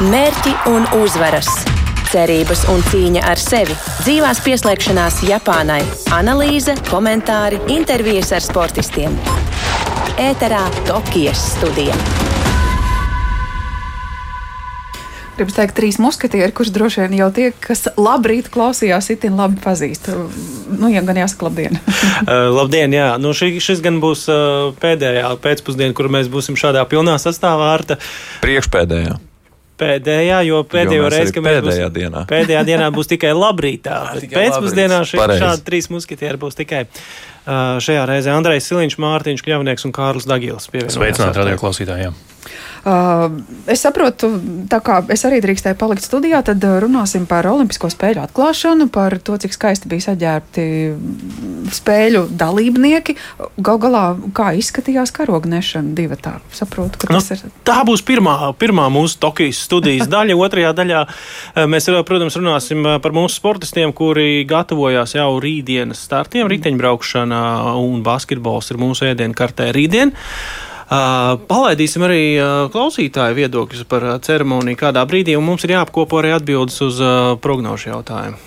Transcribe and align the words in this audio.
Mērķi 0.00 0.52
un 0.70 0.86
uzvaras, 0.96 1.48
cerības 2.08 2.62
un 2.72 2.78
cīņa 2.88 3.20
ar 3.28 3.36
sevi, 3.36 3.74
dzīvās 4.00 4.38
pieslēgšanās 4.46 5.18
Japānai, 5.28 5.82
analīze, 6.16 6.72
komentāri, 6.88 7.58
intervijas 7.68 8.32
ar 8.32 8.40
sportistiem. 8.40 9.18
Ēterā 10.16 10.62
Tokijas 10.88 11.44
studija. 11.50 11.92
Gribu 15.36 15.52
teikt, 15.52 15.76
trīs 15.76 16.00
muskatieri, 16.00 16.48
kurus 16.56 16.72
droši 16.72 17.04
vien 17.04 17.20
jau 17.20 17.28
tie, 17.36 17.52
kas 17.60 17.84
labrīt 18.00 18.48
klausījās, 18.48 19.12
itin 19.12 19.36
labi 19.36 19.60
pazīst. 19.60 20.08
Nu, 20.80 20.88
ja 20.88 21.04
gan 21.04 21.20
jāsaka, 21.26 21.50
labdien. 21.50 21.76
uh, 21.76 22.48
labdien, 22.62 22.96
jā. 22.96 23.18
Nu, 23.20 23.36
šī, 23.36 23.58
šis 23.60 23.84
gan 23.84 24.00
būs 24.00 24.30
uh, 24.32 24.70
pēdējā 24.80 25.36
pēcpusdiena, 25.44 25.92
kur 25.92 26.08
mēs 26.08 26.32
būsim 26.32 26.56
šādā 26.56 26.88
pilnā 26.88 27.20
sastāvā. 27.20 27.74
Arta. 27.76 28.00
Priekšpēdējā. 28.40 29.26
Pēdējā, 29.80 30.40
jo 30.44 30.60
pēdējo 30.68 31.06
jo 31.06 31.10
reizi, 31.12 31.34
kad 31.36 31.46
mēs 31.46 31.58
pēdējā 31.60 31.86
būs, 31.88 31.94
dienā. 31.96 32.24
pēdējā 32.28 32.64
dienā 32.68 32.88
būs 32.94 33.08
tikai 33.14 33.32
labrītā. 33.36 34.00
Pēcpusdienā 34.38 35.02
šādi 35.08 35.64
trīs 35.66 35.88
muskatieri 35.92 36.40
būs 36.40 36.58
tikai 36.58 36.84
uh, 36.86 37.78
šajā 37.80 38.04
reizē 38.10 38.34
Andrejs 38.36 38.68
Siliņš, 38.68 38.98
Mārtiņš 39.00 39.46
Kļavnieks 39.46 39.88
un 39.88 39.96
Kārlis 39.96 40.28
Dagils. 40.28 40.68
Sveicināti 40.68 41.40
radio 41.40 41.56
klausītājiem! 41.60 42.18
Uh, 42.80 43.26
es 43.68 43.82
saprotu, 43.84 44.30
tā 44.72 44.78
kā 44.80 45.02
es 45.12 45.20
arī 45.28 45.42
drīkstēju 45.44 45.76
palikt 45.76 46.04
studijā, 46.06 46.40
tad 46.46 46.62
uh, 46.64 46.78
runāsim 46.80 47.26
par 47.28 47.44
Olimpisko 47.50 47.90
spēļu 47.92 48.22
atklāšanu, 48.24 48.86
par 48.92 49.18
to, 49.20 49.36
cik 49.42 49.52
skaisti 49.52 49.90
bija 49.90 50.06
saģērbti 50.06 50.64
spēļu 51.76 52.22
dalībnieki. 52.40 53.16
Gal 53.60 53.80
galā, 53.82 54.04
kā 54.36 54.50
izskatījās 54.56 55.12
karognešana 55.16 55.92
divi 55.98 56.16
tā. 56.20 56.38
Saprotu, 56.56 57.02
ka 57.02 57.12
Nu, 57.12 57.20
tas 57.20 57.30
ir. 57.36 57.52
tā 57.68 57.82
būs 57.84 58.00
pirmā, 58.06 58.38
pirmā 58.56 58.88
mūsu 58.92 59.20
Tokijas 59.20 59.60
studijas 59.68 60.08
daļa. 60.14 60.38
Otrajā 60.40 60.72
daļā 60.80 61.04
eh, 61.04 61.68
mēs, 61.68 61.90
eh, 61.92 62.00
protams, 62.08 62.38
runāsim 62.40 62.88
par 63.04 63.12
mūsu 63.16 63.36
sportistiem, 63.42 63.92
kuri 63.92 64.46
gatavojās 64.48 65.18
jau 65.18 65.28
rītdienas 65.42 66.00
startiem. 66.08 66.48
Riteņbraukšana 66.50 67.44
un 67.76 68.00
basketbols 68.06 68.72
ir 68.72 68.80
mūsu 68.80 69.10
ēdienu 69.12 69.36
kartē 69.36 69.68
rītdien. 69.76 70.16
Palaidīsim 70.90 72.02
arī 72.02 72.22
klausītāju 72.74 73.36
viedokļus 73.38 73.86
par 73.90 74.06
ceremoniju 74.26 74.78
kādā 74.80 75.04
brīdī, 75.06 75.36
un 75.38 75.46
mums 75.46 75.62
ir 75.66 75.76
jāapkopo 75.76 76.18
arī 76.18 76.34
atbildes 76.34 76.80
uz 76.82 76.98
prognožu 77.42 77.92
jautājumu. 77.92 78.40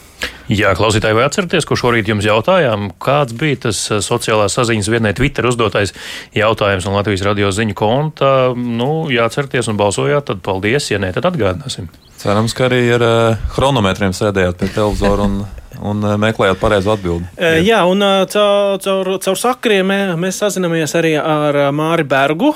Jā, 0.52 0.74
klausītāji, 0.76 1.16
vai 1.16 1.24
atceraties, 1.24 1.64
ko 1.64 1.78
šorīt 1.80 2.10
jums 2.12 2.26
jautājām? 2.28 2.90
Kāds 3.02 3.32
bija 3.40 3.62
tas 3.70 3.80
sociālās 4.04 4.58
saziņas 4.58 4.90
vietnē 4.92 5.14
Twitter 5.16 5.48
uzdotais 5.48 5.94
jautājums 6.36 6.84
no 6.84 6.98
Latvijas 6.98 7.24
radio 7.24 7.52
ziņu 7.56 7.76
konta? 7.80 8.32
Nu, 8.56 9.08
jā, 9.14 9.30
atceraties 9.30 9.72
un 9.72 9.80
balsojāt, 9.80 10.28
tad 10.28 10.44
paldies, 10.44 10.90
ja 10.92 11.00
nē, 11.00 11.14
tad 11.16 11.30
atgādināsim. 11.32 11.88
Cerams, 12.20 12.56
ka 12.56 12.68
arī 12.68 12.84
ar 12.98 13.08
uh, 13.08 13.48
chronometriem 13.56 14.12
sēdējāt 14.16 14.60
pie 14.60 14.72
televizora 14.76 15.30
un, 15.30 15.40
un 15.84 16.00
uh, 16.08 16.14
meklējāt 16.22 16.60
pareizo 16.62 16.94
atbildi. 16.96 17.28
E, 17.36 17.50
Jā, 17.68 17.82
un 17.90 18.00
ā, 18.06 18.12
caur, 18.32 18.80
caur, 18.84 19.12
caur 19.26 19.40
sakriem 19.40 19.90
mē- 19.92 20.16
mēs 20.22 20.40
sazināmies 20.44 20.96
arī 20.96 21.14
ar 21.20 21.60
Māri 21.76 22.06
Bergu, 22.08 22.54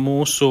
mūsu 0.00 0.48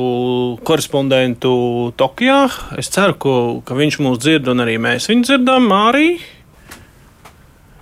korespondentu 0.68 1.56
Tokijā. 1.98 2.44
Es 2.78 2.90
ceru, 2.94 3.18
ka, 3.18 3.36
ka 3.66 3.78
viņš 3.82 4.00
mūs 4.06 4.22
dzird, 4.24 4.48
un 4.54 4.64
arī 4.66 4.78
mēs 4.82 5.10
viņu 5.12 5.28
dzirdam. 5.32 5.66
Mārī, 5.72 6.08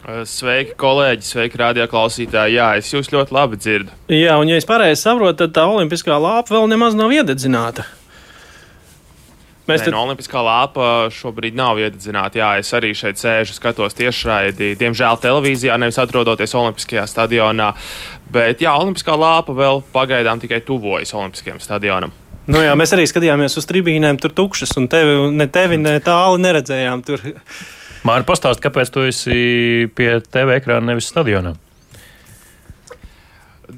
Sveiki, 0.04 0.74
kolēģi, 0.76 1.24
sveiki, 1.24 1.56
radioklausītāji. 1.62 2.58
Jā, 2.58 2.66
es 2.76 2.90
jūs 2.92 3.08
ļoti 3.14 3.32
labi 3.38 3.56
dzirdu. 3.56 3.94
Jā, 4.12 4.34
un 4.36 4.50
ja 4.52 4.58
es 4.60 4.68
pareizi 4.68 5.00
saprotu, 5.06 5.38
tad 5.46 5.54
tā 5.56 5.64
olimpiskā 5.72 6.18
lāpa 6.20 6.58
vēl 6.58 6.68
nemaz 6.74 6.98
nav 7.00 7.14
iededzināta. 7.16 7.86
Mēs 9.64 9.80
Nē, 9.80 9.86
tad, 9.86 9.94
no 9.96 10.02
Olimpiskā 10.04 10.42
lāpa 10.44 10.88
šobrīd 11.14 11.56
nav 11.56 11.78
iededzināta. 11.80 12.42
Jā, 12.42 12.50
es 12.60 12.72
arī 12.76 12.90
šeit 12.98 13.22
sēžu, 13.22 13.56
skatos 13.56 13.96
tiešraidi, 13.96 14.74
diemžēl 14.80 15.22
televīzijā, 15.24 15.78
nevis 15.80 16.00
atrodoties 16.04 16.56
Olimpiskajā 16.60 17.06
stadionā. 17.08 17.70
Bet 18.34 18.60
jā, 18.64 18.74
Olimpiskā 18.76 19.16
lāpa 19.16 19.56
vēl 19.56 19.80
pagaidām 19.96 20.44
tikai 20.44 20.60
tuvojas 20.68 21.16
Olimpiskajam 21.16 21.64
stadionam. 21.64 22.12
nu 22.52 22.60
jā, 22.60 22.76
mēs 22.76 22.92
arī 22.92 23.08
skatījāmies 23.08 23.56
uz 23.62 23.70
tribīnēm, 23.70 24.20
tur 24.20 24.36
tukšas, 24.36 24.76
un 24.82 24.90
tevi, 24.92 25.16
ne 25.32 25.48
tevi, 25.48 25.80
ne 25.80 25.96
tālu 26.04 26.44
neredzējām. 26.44 27.08
Tur. 27.08 27.24
Māri, 28.04 28.28
pastāst, 28.28 28.60
kāpēc 28.60 28.92
tu 28.92 29.08
esi 29.08 29.88
pie 29.96 30.18
TV 30.28 30.60
ekrāna 30.60 30.92
nevis 30.92 31.08
stadionā? 31.08 31.56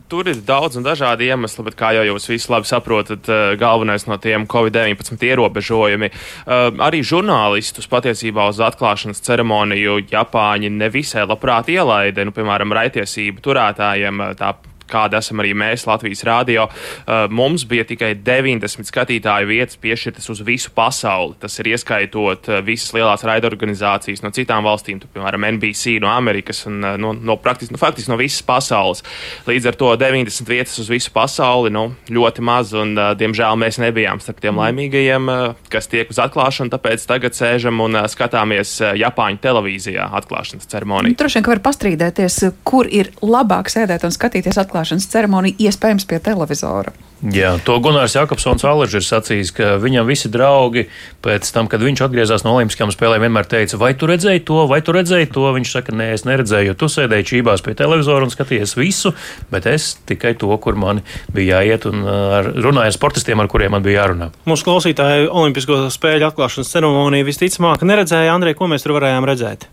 Tur 0.08 0.28
ir 0.30 0.38
daudz 0.46 0.78
un 0.78 0.84
dažādi 0.86 1.26
iemesli, 1.32 1.64
bet, 1.66 1.76
kā 1.80 1.90
jau 1.98 2.04
jūs 2.06 2.28
visi 2.30 2.52
labi 2.54 2.70
saprotat, 2.70 3.26
eh, 3.26 3.56
galvenais 3.58 4.06
no 4.06 4.18
tiem 4.22 4.46
Covid-19 4.46 5.18
ierobežojumi. 5.26 6.12
Eh, 6.12 6.70
Arī 6.88 7.02
žurnālistus 7.02 7.90
patiesībā 7.90 8.46
uz 8.50 8.62
atklāšanas 8.62 9.24
ceremoniju 9.26 10.06
Japāņi 10.12 10.70
nevisai 10.70 11.26
labprāt 11.26 11.74
ielaida, 11.74 12.24
nu, 12.24 12.32
piemēram, 12.32 12.70
raitiesību 12.70 13.42
turētājiem. 13.42 14.22
eh, 14.30 14.34
Tā 14.36 14.54
Kāda 14.92 15.20
esam 15.24 15.42
arī 15.42 15.54
mēs, 15.58 15.88
Latvijas 15.90 16.24
Rādio. 16.28 16.68
Uh, 16.70 17.26
Mums 17.34 17.66
bija 17.70 17.86
tikai 17.88 18.12
90 18.22 18.86
skatītāju 18.86 19.50
vietas 19.50 19.80
piešķirtas 19.82 20.30
uz 20.30 20.42
visu 20.46 20.70
pasauli. 20.76 21.34
Tas 21.42 21.58
ir 21.62 21.72
ieskaitot 21.74 22.50
uh, 22.52 22.60
visas 22.66 22.94
lielās 22.94 23.26
raidorganizācijas 23.26 24.22
no 24.22 24.30
citām 24.36 24.66
valstīm, 24.68 25.02
tu, 25.02 25.10
piemēram, 25.14 25.48
NBC 25.58 25.98
no 26.04 26.12
Amerikas 26.14 26.66
un 26.70 26.78
uh, 26.84 27.00
no, 27.02 27.16
no, 27.18 27.38
praktiski, 27.42 27.74
nu, 27.74 27.82
faktiski 27.82 28.14
no 28.14 28.20
visas 28.22 28.46
pasaules. 28.46 29.02
Līdz 29.50 29.72
ar 29.72 29.80
to 29.80 29.90
90 30.06 30.52
vietas 30.54 30.78
uz 30.82 30.92
visu 30.92 31.14
pasauli 31.16 31.74
nu, 31.74 31.88
ļoti 32.14 32.46
maz, 32.46 32.76
un, 32.78 32.94
diemžēl, 33.18 33.58
mēs 33.62 33.82
nebijām 33.82 34.22
starp 34.22 34.44
tiem 34.46 34.62
laimīgajiem, 34.62 35.32
uh, 35.34 35.68
kas 35.74 35.90
tiek 35.90 36.14
uz 36.14 36.22
atklāšanu. 36.22 36.74
Tāpēc 36.76 37.08
tagad 37.10 37.38
sēžam 37.38 37.82
un 37.82 38.04
skatāmies 38.12 38.78
Japāņu 39.02 39.42
televīzijā 39.42 40.08
atklāšanas 40.22 40.70
ceremoniju. 40.70 41.18
Droši 41.18 41.40
vien, 41.40 41.46
ka 41.48 41.54
var 41.56 41.64
pastrīdēties, 41.66 42.40
kur 42.68 42.90
ir 42.92 43.12
labāk 43.26 43.72
sēdēt 43.72 44.06
un 44.06 44.14
skatīties 44.14 44.60
atklāšanas 44.76 45.08
ceremoniju, 45.08 45.56
iespējams, 45.64 46.06
pie 46.10 46.20
televizora. 46.20 46.92
Jā, 47.32 47.54
to 47.64 47.78
Gunārs 47.82 48.14
Jakobsons 48.14 48.66
Aleģis 48.68 48.98
ir 49.00 49.06
sacījis, 49.08 49.52
ka 49.56 49.68
viņam 49.82 50.06
visi 50.06 50.28
draugi 50.30 50.84
pēc 51.24 51.48
tam, 51.56 51.70
kad 51.72 51.82
viņš 51.82 52.02
atgriezās 52.06 52.44
no 52.46 52.52
Olimpiskajām 52.58 52.92
spēlēm, 52.94 53.24
vienmēr 53.24 53.48
teica, 53.50 53.80
vai 53.82 53.94
tu 53.98 54.10
redzēji 54.12 54.44
to, 54.46 54.58
vai 54.70 54.82
tu 54.86 54.94
redzēji 54.94 55.32
to. 55.34 55.46
Viņš 55.56 55.72
saka, 55.78 55.96
nē, 55.96 56.10
es 56.18 56.26
neredzēju, 56.28 56.74
jo 56.74 56.76
tu 56.84 56.90
sēdēji 56.92 57.28
čībās 57.32 57.64
pie 57.66 57.74
televizora 57.80 58.28
un 58.28 58.34
skatījies 58.36 58.76
visu, 58.78 59.14
bet 59.50 59.66
es 59.72 59.94
tikai 60.12 60.36
to, 60.38 60.52
kur 60.62 60.76
man 60.78 61.02
bija 61.34 61.64
jāiet 61.64 61.88
un 61.90 62.04
uh, 62.04 62.36
ar- 62.42 62.52
runāju 62.52 62.92
ar 62.92 62.98
sportistiem, 63.00 63.40
ar 63.42 63.50
kuriem 63.50 63.74
man 63.74 63.86
bija 63.88 64.04
jārunā. 64.04 64.30
Mūsu 64.46 64.68
klausītāji 64.68 65.32
Olimpisko 65.32 65.86
spēļu 65.96 66.28
atklāšanas 66.30 66.76
ceremoniju 66.76 67.32
visticamāk 67.32 67.88
neredzēja. 67.88 68.36
Andrej, 68.36 68.60
ko 68.60 68.68
mēs 68.70 68.86
tur 68.86 69.00
varējām 69.00 69.26
redzēt? 69.32 69.70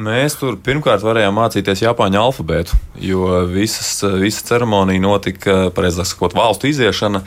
Mēs 0.00 0.36
tur 0.38 0.54
pirmkārt 0.64 1.02
varējām 1.04 1.34
mācīties 1.36 1.82
Japāņu 1.82 2.20
alfabētu, 2.20 2.76
jo 3.04 3.26
visas, 3.50 3.98
visa 4.20 4.44
ceremonija 4.46 5.02
notika, 5.02 5.56
pareizāk 5.76 6.08
sakot, 6.08 6.36
valstu 6.36 6.70
iziešana 6.70 7.20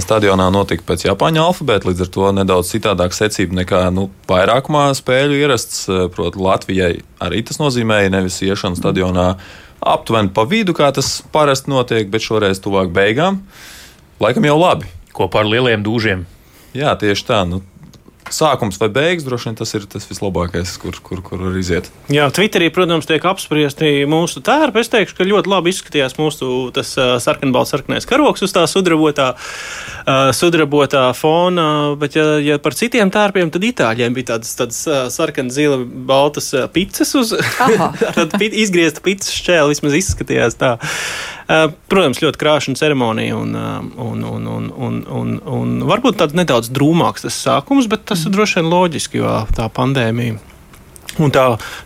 stadionā 0.00 0.46
notika 0.54 0.86
pēc 0.88 1.04
Japāņu 1.08 1.42
alfabēta, 1.42 1.90
līdz 1.90 2.04
ar 2.06 2.10
to 2.14 2.30
nedaudz 2.38 2.70
citādāk 2.72 3.16
secība 3.16 3.58
nekā 3.60 3.82
nu, 3.92 4.06
vairākumā 4.30 4.86
spēļu 4.96 5.40
ierasts. 5.42 5.84
Proti, 6.14 6.40
Latvijai 6.40 6.92
arī 7.24 7.42
tas 7.44 7.60
nozīmēja 7.60 8.14
nevis 8.14 8.40
iešanu 8.46 8.78
stadionā 8.78 9.34
aptuveni 9.84 10.32
pa 10.32 10.46
vidu, 10.48 10.72
kā 10.76 10.88
tas 10.96 11.18
parasti 11.34 11.72
notiek, 11.72 12.08
bet 12.12 12.24
šoreiz 12.24 12.62
tuvāk 12.64 12.94
beigām. 12.94 13.42
Laikam 14.22 14.46
jau 14.48 14.56
labi. 14.60 14.88
Kopā 15.14 15.42
ar 15.44 15.50
lieliem 15.50 15.84
dūžiem. 15.84 16.24
Jā, 16.74 16.96
tieši 16.98 17.28
tā. 17.28 17.44
Nu, 17.46 17.60
sākums 18.32 18.78
vai 18.80 18.88
beigas 18.92 19.26
droši 19.26 19.50
vien 19.50 19.56
tas 19.58 19.74
ir 19.76 19.84
tas 19.90 20.06
vislabākais, 20.08 20.74
kur, 20.80 20.96
kur, 21.04 21.20
kur 21.24 21.42
var 21.42 21.58
iziet. 21.60 21.90
Jā, 22.12 22.28
Twitterī, 22.34 22.70
protams, 22.74 23.08
tiek 23.08 23.24
apspriesti 23.28 24.04
mūsu 24.10 24.42
tērpi. 24.44 24.80
Es 24.80 24.92
teikšu, 24.92 25.16
ka 25.18 25.28
ļoti 25.28 25.52
labi 25.52 25.74
izskatījās 25.74 26.16
mūsu 26.20 26.48
tas 26.76 26.94
uh, 27.00 27.16
sarkanbalts, 27.22 27.74
sarkanais 27.74 28.08
karoks 28.08 28.44
uz 28.46 28.54
tā 28.54 28.64
sudrabotā, 28.70 29.32
uh, 29.34 30.30
sudrabotā 30.36 31.06
fona. 31.18 31.68
Bet, 32.00 32.18
ja, 32.18 32.38
ja 32.44 32.58
par 32.62 32.76
citiem 32.78 33.12
tērpiem, 33.14 33.52
tad 33.54 33.68
itāļiem 33.68 34.16
bija 34.16 34.34
tādas, 34.34 34.54
tādas 34.58 34.80
uh, 34.88 35.04
sarkanas, 35.12 35.58
zila, 35.58 35.82
baltas 35.84 36.52
uh, 36.56 36.68
pizzas 36.72 37.14
uz 37.20 37.34
izgriezta 38.64 39.04
pizzas 39.04 39.32
šķēle. 39.36 39.72
Vismaz 39.74 40.00
izskatījās 40.00 40.60
tā. 40.60 40.76
Uh, 41.44 41.66
protams, 41.92 42.22
ļoti 42.24 42.40
krāšņa 42.40 42.78
ceremonija 42.80 43.36
un, 43.36 43.50
uh, 43.52 43.74
un, 44.00 44.22
un, 44.24 44.46
un, 44.48 44.70
un, 44.72 44.94
un, 45.12 45.34
un 45.44 45.74
varbūt 45.84 46.16
tāds 46.22 46.36
nedaudz 46.38 46.70
drūmāks 46.72 47.26
tas 47.26 47.36
sākums, 47.36 47.88
bet 47.90 48.06
tas 48.08 48.24
ir 48.24 48.32
droši 48.32 48.62
vien 48.62 48.70
loģiski, 48.72 49.20
jo 49.20 49.34
tā 49.52 49.68
pandēmija. 49.68 50.40
Un 51.22 51.34
tā, 51.34 51.44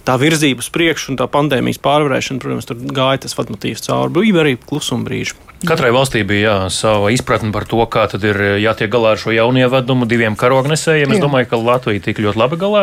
tā 0.08 0.16
virzība 0.20 0.64
uz 0.64 0.70
priekšu 0.72 1.12
un 1.12 1.20
tā 1.20 1.28
pandēmijas 1.32 1.82
pārvarēšana, 1.84 2.40
protams, 2.44 2.68
tur 2.68 2.80
gāja 2.96 3.24
tas 3.26 3.36
vadmotīvs 3.38 3.84
cauri. 3.88 4.14
Bija 4.20 4.42
arī 4.44 4.56
klusuma 4.60 5.08
brīži. 5.08 5.36
Katrai 5.66 5.88
valstī 5.90 6.20
bija 6.22 6.38
jā, 6.38 6.56
sava 6.70 7.08
izpratne 7.10 7.48
par 7.50 7.64
to, 7.66 7.80
kā 7.90 8.04
tad 8.06 8.22
ir 8.22 8.36
jātiek 8.62 8.90
galā 8.92 9.16
ar 9.16 9.18
šo 9.18 9.32
jaunievedumu 9.34 10.06
diviem 10.06 10.36
karognesējiem. 10.38 11.10
Es 11.10 11.18
jā. 11.18 11.22
domāju, 11.24 11.48
ka 11.50 11.58
Latvija 11.58 12.02
tik 12.04 12.20
ļoti 12.22 12.38
labi 12.38 12.58
galā. 12.60 12.82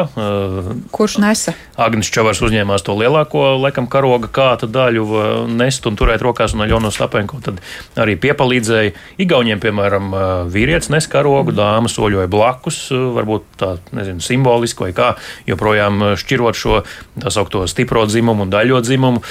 Kurš 0.92 1.16
nesa? 1.24 1.54
Agnis 1.80 2.12
Čavars 2.12 2.42
uzņēmās 2.44 2.84
to 2.84 2.98
lielāko, 3.00 3.46
laikam, 3.64 3.88
karoga 3.88 4.28
kāta 4.28 4.68
daļu 4.68 5.48
nest 5.56 5.88
un 5.88 5.96
turēt 5.96 6.26
rokās, 6.26 6.52
un 6.52 6.66
Ļono 6.68 6.92
Stapenko 6.92 7.40
tad 7.46 7.62
arī 7.96 8.18
piepalīdzēja. 8.20 8.92
Igauniem, 9.24 9.64
piemēram, 9.64 10.12
vīrietis 10.52 10.92
nes 10.92 11.08
karogu, 11.08 11.56
dāma 11.56 11.88
soļoja 11.92 12.28
blakus, 12.28 12.82
varbūt 12.92 13.48
tā, 13.62 13.72
nezinu, 13.96 14.20
simboliski 14.20 14.90
vai 14.90 14.92
kā, 14.98 15.14
joprojām 15.48 16.10
šķirot 16.36 16.60
šo 16.60 16.82
tā 17.24 17.32
saukto 17.32 17.64
stipro 17.72 18.06
dzimumu 18.10 18.46
un 18.46 18.52
daļo 18.54 18.84
dzimumu. 18.84 19.24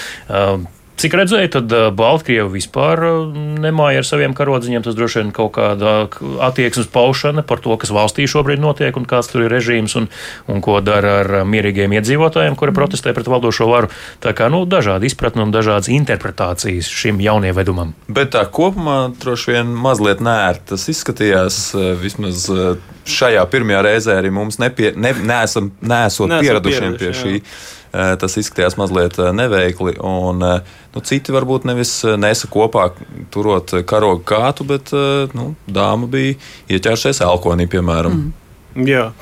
Cik 0.94 1.14
redzēju, 1.18 1.48
tad 1.56 1.72
Baltkrievi 1.98 2.46
vispār 2.54 3.00
nemāja 3.34 4.02
ar 4.02 4.06
saviem 4.06 4.34
karodziņiem. 4.36 4.84
Tas 4.86 4.94
droši 4.94 5.20
vien 5.20 5.32
kaut 5.34 5.56
kāda 5.56 5.94
attieksmes 6.46 6.86
paušana 6.94 7.42
par 7.46 7.58
to, 7.64 7.74
kas 7.82 7.90
valstī 7.94 8.28
šobrīd 8.30 8.62
notiek 8.62 8.94
un 8.94 9.08
kāds 9.10 9.32
tur 9.32 9.42
ir 9.44 9.52
režīms 9.52 9.96
un, 9.98 10.06
un 10.46 10.62
ko 10.64 10.78
dara 10.86 11.16
ar 11.24 11.32
mierīgiem 11.50 11.96
iedzīvotājiem, 11.98 12.54
kuri 12.58 12.76
protestē 12.76 13.14
pret 13.16 13.30
valdošo 13.30 13.66
varu. 13.72 13.90
Tā 14.22 14.36
kā 14.38 14.46
nu, 14.54 14.62
dažādi 14.70 15.10
izpratni 15.10 15.42
un 15.42 15.54
dažādas 15.54 15.90
interpretācijas 15.90 16.90
šim 16.94 17.18
jaunievedumam. 17.24 17.96
Bet 18.06 18.36
tā 18.38 18.46
kopumā 18.46 19.08
droši 19.18 19.56
vien 19.56 19.74
mazliet 19.74 20.22
nērti 20.22 20.74
tas 20.74 20.88
izskatījās 20.94 21.62
vismaz 22.00 22.46
šajā 23.04 23.42
pirmajā 23.50 23.82
reizē 23.84 24.20
arī 24.22 24.30
mums 24.32 24.62
nepie, 24.62 24.94
ne, 24.94 25.10
neesam, 25.26 25.74
neesot 25.82 26.30
neesam 26.30 26.46
pieradušiem 26.46 27.00
pie 27.02 27.16
šī. 27.18 27.40
Jā 27.40 27.82
Eh, 27.94 28.16
tas 28.18 28.34
izskatījās 28.40 28.74
mazliet 28.74 29.20
eh, 29.22 29.30
neveikli. 29.36 29.94
Un, 30.02 30.42
eh, 30.42 30.78
nu, 30.94 31.02
citi 31.04 31.34
varbūt 31.34 31.66
nevis 31.68 31.96
nesa 32.20 32.48
kopā 32.50 32.88
turot 33.34 33.74
karogu 33.88 34.22
kātu, 34.28 34.66
bet 34.68 34.94
nu, 35.34 35.50
dāma 35.66 36.08
bija 36.10 36.38
ieķēršies 36.70 37.22
elkonī, 37.26 37.68
piemēram. 37.70 38.18
Mm. 38.20 38.43
Jā. 38.74 39.12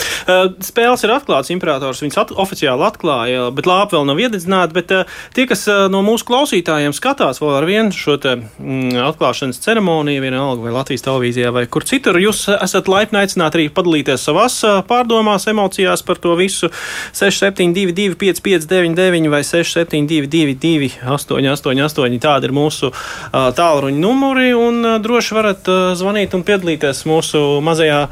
Spēles 0.64 1.02
ir 1.04 1.12
atklātas, 1.12 1.50
Imperators 1.52 2.00
viņas 2.00 2.18
at 2.22 2.30
oficiāli 2.40 2.86
atklāja, 2.86 3.50
bet 3.52 3.66
lāpa 3.68 3.98
vēl 3.98 4.06
nav 4.08 4.20
iededzināta. 4.22 4.72
Bet 4.72 4.92
tie, 5.36 5.44
kas 5.50 5.66
no 5.92 6.00
mūsu 6.06 6.24
klausītājiem 6.30 6.94
skatās 6.96 7.42
vēl 7.42 7.58
ar 7.58 7.66
vienu 7.68 7.92
šo 7.92 8.16
te, 8.22 8.36
mm, 8.40 8.96
atklāšanas 9.10 9.60
ceremoniju, 9.60 10.22
vienalga 10.24 10.64
vai 10.64 10.72
Latvijas 10.72 11.04
televīzijā 11.04 11.52
vai 11.52 11.66
kur 11.66 11.84
citur, 11.88 12.16
jūs 12.22 12.46
esat 12.54 12.88
laipni 12.88 13.20
aicināti 13.20 13.60
arī 13.60 13.66
padalīties 13.74 14.24
savās 14.24 14.56
pārdomās, 14.88 15.48
emocijās 15.52 16.04
par 16.06 16.22
to 16.22 16.36
visu 16.38 16.70
6722, 17.12 18.16
559, 18.22 19.28
vai 19.32 19.42
6722, 19.44 21.02
888. 21.04 22.20
Tādi 22.22 22.48
ir 22.48 22.56
mūsu 22.56 22.92
tālruņa 23.32 24.00
numuri, 24.00 24.52
un 24.56 25.02
droši 25.02 25.36
varat 25.36 25.72
zvanīt 25.98 26.38
un 26.38 26.46
piedalīties 26.46 27.04
mūsu 27.10 27.44
mazajā 27.64 28.06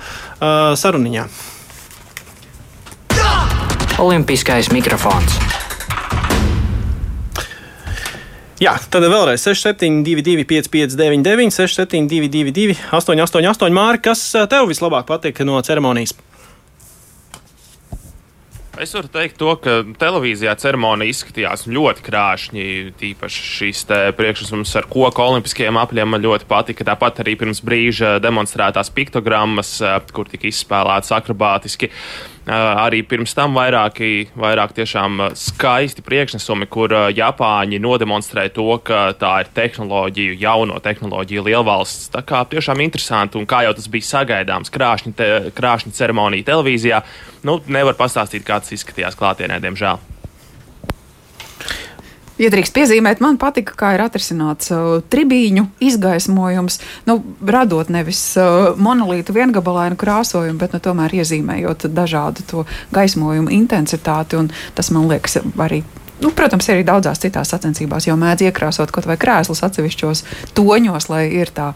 saruniņā. 0.80 1.29
Olimpiskais 4.00 4.70
mikrofons. 4.72 5.34
Jā, 8.60 8.72
tad 8.88 9.04
vēlreiz 9.04 9.44
6722, 9.44 10.46
559, 10.48 11.52
6722, 11.52 12.78
888, 12.96 13.76
Mārķis, 13.76 14.24
kas 14.32 14.48
tev 14.48 14.72
vislabāk 14.72 15.04
patika 15.08 15.44
no 15.44 15.60
ceremonijas? 15.64 16.16
Es 18.80 18.94
varu 18.96 19.10
teikt, 19.12 19.36
to, 19.36 19.50
ka 19.60 19.82
televīzijā 20.00 20.54
ceremonija 20.56 21.12
izskatījās 21.12 21.66
ļoti 21.68 22.04
krāšņi. 22.06 22.66
Tīpaši 22.96 23.42
šīs 23.58 23.82
priekšnesums 24.16 24.72
ar 24.80 24.88
koku 24.88 25.20
olimpiskajiem 25.20 25.76
apļiem 25.76 26.14
man 26.14 26.24
ļoti 26.24 26.48
patika. 26.48 26.86
Tāpat 26.88 27.20
arī 27.20 27.34
pirms 27.42 27.60
brīža 27.66 28.14
demonstrētās 28.24 28.88
piktogrammas, 28.96 29.74
kur 30.16 30.32
tika 30.32 30.48
izspēlētas 30.48 31.12
akrobātiski. 31.18 31.90
Arī 32.48 33.02
pirms 33.04 33.34
tam 33.36 33.52
vairāki, 33.58 34.30
vairāk 34.38 34.72
tiešām 34.78 35.20
skaisti 35.36 36.02
priekšnesumi, 36.02 36.66
kur 36.72 36.94
Japāņi 37.12 37.80
nodemonstrē 37.82 38.46
to, 38.54 38.66
ka 38.84 39.10
tā 39.20 39.34
ir 39.44 39.50
tehnoloģiju, 39.54 40.38
jauno 40.40 40.78
tehnoloģiju 40.80 41.44
lielvalsts. 41.50 42.08
Tā 42.14 42.24
kā 42.26 42.40
tiešām 42.48 42.80
interesanti 42.86 43.38
un 43.38 43.44
kā 43.50 43.64
jau 43.66 43.74
tas 43.76 43.90
bija 43.92 44.08
sagaidāms, 44.08 44.72
krāšņa, 44.72 45.12
te, 45.16 45.28
krāšņa 45.56 45.92
ceremonija 46.00 46.48
televīzijā. 46.48 47.02
Nu, 47.44 47.60
nevar 47.68 47.98
pastāstīt, 48.00 48.46
kā 48.48 48.62
tas 48.64 48.72
izskatījās 48.76 49.20
klātienē, 49.20 49.60
diemžēl. 49.60 50.00
Iedrīkst 52.40 52.72
piezīmēt, 52.72 53.20
man 53.20 53.36
patika, 53.40 53.74
kā 53.76 53.92
ir 53.96 54.04
atrisināts 54.04 54.72
uh, 54.72 55.02
tribīņu 55.12 55.66
izgaismojums, 55.84 56.80
nu, 57.10 57.18
radot 57.44 57.92
nevis 57.92 58.22
uh, 58.40 58.72
monolītu 58.80 59.36
viengabalainu 59.36 59.98
krāsojumu, 60.00 60.56
bet 60.62 60.76
nu, 60.76 60.80
tomēr 60.80 61.18
iezīmējot 61.20 61.90
dažādu 61.92 62.46
to 62.48 62.66
gaismojumu 62.96 63.52
intensitāti. 63.52 64.40
Tas 64.76 64.92
man 64.94 65.10
liekas 65.10 65.40
arī 65.60 65.82
Nu, 66.20 66.28
protams, 66.36 66.66
arī 66.68 66.82
daudzās 66.84 67.20
citās 67.22 67.48
sacensībās 67.48 68.04
jau 68.04 68.12
mēdz 68.20 68.44
iekrāsot 68.50 68.92
kaut 68.92 69.06
vai 69.08 69.16
krēslus 69.20 69.62
atsevišķos 69.64 70.20
toņos, 70.56 71.08
lai 71.08 71.22
ir 71.32 71.48
tā 71.56 71.70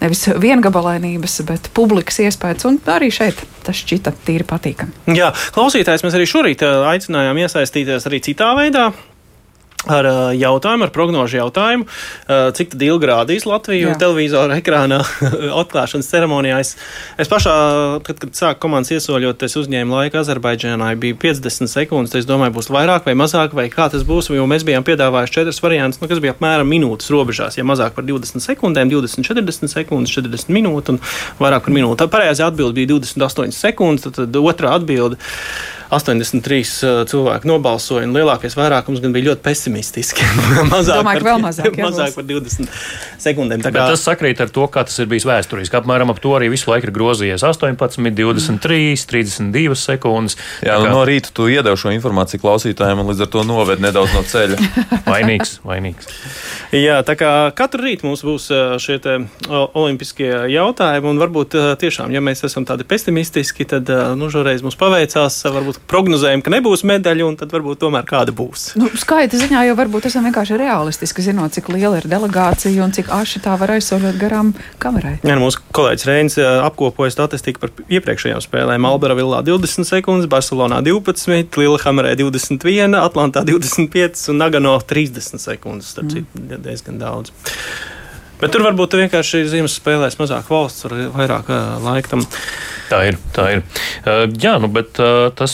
nevis 0.00 0.24
viengabalainības, 0.40 1.34
bet 1.48 1.68
publikas 1.76 2.22
iespējas. 2.24 2.64
Un 2.70 2.80
arī 2.88 3.10
šeit 3.12 3.44
tas 3.66 3.76
šķita 3.76 4.14
tīri 4.24 4.48
patīkami. 4.48 5.12
Jā, 5.12 5.28
klausītājs 5.52 6.06
mēs 6.06 6.16
arī 6.16 6.28
šorīt 6.30 6.64
uh, 6.64 6.86
aicinājām 6.94 7.44
iesaistīties 7.44 8.08
arī 8.08 8.24
citā 8.24 8.54
veidā 8.56 8.88
ar 9.90 10.06
jautājumu, 10.38 10.86
ar 10.86 10.92
prognožu 10.94 11.38
jautājumu, 11.40 11.86
cik 12.56 12.76
ilgi 12.78 13.08
rādīs 13.10 13.46
Latviju 13.48 13.96
televizora 14.00 14.58
ekrānā 14.60 15.00
atklāšanas 15.62 16.10
ceremonijā. 16.10 16.60
Es, 16.62 16.74
es 17.20 17.30
pašā, 17.30 17.54
kad, 18.06 18.20
kad 18.22 18.36
sāku 18.38 18.62
komandas 18.62 18.92
iesoļot, 18.94 19.42
es 19.42 19.58
uzņēmu 19.58 19.96
laiku 19.96 20.20
Azerbaidžānai, 20.22 20.92
bija 21.02 21.18
50 21.24 21.70
sekundes. 21.72 22.14
Es 22.18 22.28
domāju, 22.28 22.54
būs 22.58 22.70
vairāk 22.72 23.08
vai 23.08 23.16
mazāk, 23.18 23.56
vai 23.58 23.66
kā 23.72 23.88
tas 23.92 24.06
būs. 24.06 24.30
Jo 24.32 24.46
mēs 24.48 24.66
bijām 24.66 24.86
piedāvājuši 24.86 25.36
četras 25.38 25.60
variantus, 25.64 26.00
nu, 26.02 26.08
kas 26.10 26.22
bija 26.22 26.36
apmēram 26.36 26.70
minūtes 26.70 27.10
robežās. 27.12 27.58
Ja 27.58 27.66
mazāk 27.68 27.96
par 27.98 28.06
20 28.08 28.44
sekundēm, 28.44 28.92
20, 28.92 29.26
40 29.26 29.72
sekundes, 29.72 30.14
40 30.14 30.54
minūtes 30.54 30.94
un 30.94 31.02
vairāk 31.42 31.66
par 31.66 31.76
minūti. 31.76 32.00
Tā 32.04 32.10
pareizā 32.12 32.48
atbilde 32.48 32.78
bija 32.78 32.94
28 32.94 33.56
sekundes, 33.56 34.06
tad, 34.06 34.22
tad 34.22 34.42
otrā 34.42 34.76
atbilde. 34.78 35.20
83 35.92 36.60
uh, 36.88 37.02
cilvēki 37.08 37.48
nobalsoja, 37.50 38.06
un 38.08 38.14
lielākais 38.16 38.54
vairākums 38.56 39.02
gan 39.02 39.12
bija 39.12 39.30
ļoti 39.30 39.44
pesimistiski. 39.44 40.24
mazāk, 40.72 41.02
Domāju, 41.02 41.24
par, 41.26 41.42
mazāk, 41.42 41.76
mazāk 41.86 42.16
par 42.16 42.26
20 42.28 42.70
sekundēm. 43.20 43.64
Kā... 43.66 43.72
Tas 43.92 44.04
sakrīt 44.06 44.40
ar 44.40 44.52
to, 44.52 44.64
kā 44.72 44.86
tas 44.88 44.96
ir 45.02 45.10
bijis 45.10 45.26
vēsturiski. 45.28 45.76
Apmēram 45.76 46.12
ap 46.14 46.22
to 46.24 46.32
arī 46.38 46.48
visu 46.52 46.70
laiku 46.72 46.88
ir 46.88 46.94
grozījies 46.96 47.44
18, 47.44 48.00
23, 48.16 49.04
32 49.10 49.76
sekundes. 49.76 50.38
Jā, 50.64 50.78
nu, 50.80 50.88
kā... 50.88 50.94
no 50.96 51.04
rīta 51.08 51.34
tu 51.36 51.50
iedevi 51.52 51.80
šo 51.82 51.92
informāciju 51.92 52.40
klausītājiem, 52.40 53.04
un 53.04 53.12
līdz 53.12 53.26
ar 53.26 53.32
to 53.36 53.44
noved 53.48 53.84
nedaudz 53.84 54.16
no 54.16 54.24
ceļa. 54.32 54.60
vainīgs, 55.12 55.58
vainīgs. 55.66 56.08
Jā, 56.72 57.02
tā 57.04 57.18
kā 57.20 57.34
katru 57.58 57.84
rītu 57.84 58.08
mums 58.08 58.24
būs 58.24 58.48
šie 58.80 58.96
olimpiskie 59.52 60.30
jautājumi, 60.54 61.12
un 61.12 61.20
varbūt 61.20 61.58
tiešām, 61.82 62.14
ja 62.14 62.24
mēs 62.24 62.46
esam 62.48 62.64
tādi 62.68 62.86
pesimistiski, 62.88 63.68
tad 63.68 63.92
nu, 64.16 64.32
šoreiz 64.32 64.64
mums 64.64 64.78
paveicās. 64.80 65.42
Varbūt 65.52 65.81
prognozējam, 65.90 66.42
ka 66.44 66.52
nebūs 66.52 66.84
medaļu, 66.88 67.26
un 67.30 67.38
tad 67.40 67.52
varbūt 67.54 67.80
tomēr 67.82 68.06
kāda 68.08 68.34
būs. 68.36 68.72
Nu, 68.80 68.88
skaita 68.98 69.38
ziņā 69.40 69.64
jau 69.68 69.76
varbūt 69.78 70.08
esam 70.10 70.26
vienkārši 70.28 70.58
realistiski, 70.60 71.24
zinot, 71.24 71.54
cik 71.54 71.70
liela 71.72 72.00
ir 72.00 72.08
delegācija 72.10 72.84
un 72.84 72.94
cik 72.94 73.10
aši 73.14 73.42
tā 73.44 73.56
var 73.60 73.74
aizsoļot 73.76 74.18
garām 74.20 74.52
kamerai. 74.82 75.16
Jā, 75.22 75.36
nu, 75.36 75.46
mūsu 75.46 75.62
kolēģis 75.76 76.08
Reins 76.08 76.38
apkopoja 76.42 77.14
statistiku 77.14 77.64
par 77.64 77.74
iepriekšējām 77.86 78.42
spēlēm. 78.44 78.88
Albera 78.88 79.16
Villā 79.18 79.42
20 79.46 79.88
sekundes, 79.88 80.30
Barcelonā 80.32 80.82
12, 80.84 81.58
Lillehammerē 81.60 82.14
21, 82.20 82.98
Atlantā 83.00 83.44
25 83.48 84.28
un 84.32 84.42
Nagano 84.42 84.76
30 84.78 85.42
sekundes. 85.42 85.92
Starp 85.92 86.12
citu, 86.12 86.28
mm. 86.38 86.62
diezgan 86.64 87.02
daudz. 87.02 87.34
Bet 88.42 88.50
tur 88.50 88.64
varbūt 88.66 88.96
vienkārši 88.98 89.44
ziemas 89.46 89.76
spēlēs 89.78 90.18
mazāk 90.18 90.48
valsts, 90.50 90.88
vairāk 91.14 91.46
laika 91.82 92.10
tam. 92.10 92.24
Tā 92.90 92.98
ir. 93.06 93.16
Tā 93.32 93.44
ir. 93.54 93.60
Jā, 94.42 94.56
nu, 94.60 94.68
bet 94.72 94.98
tas 95.38 95.52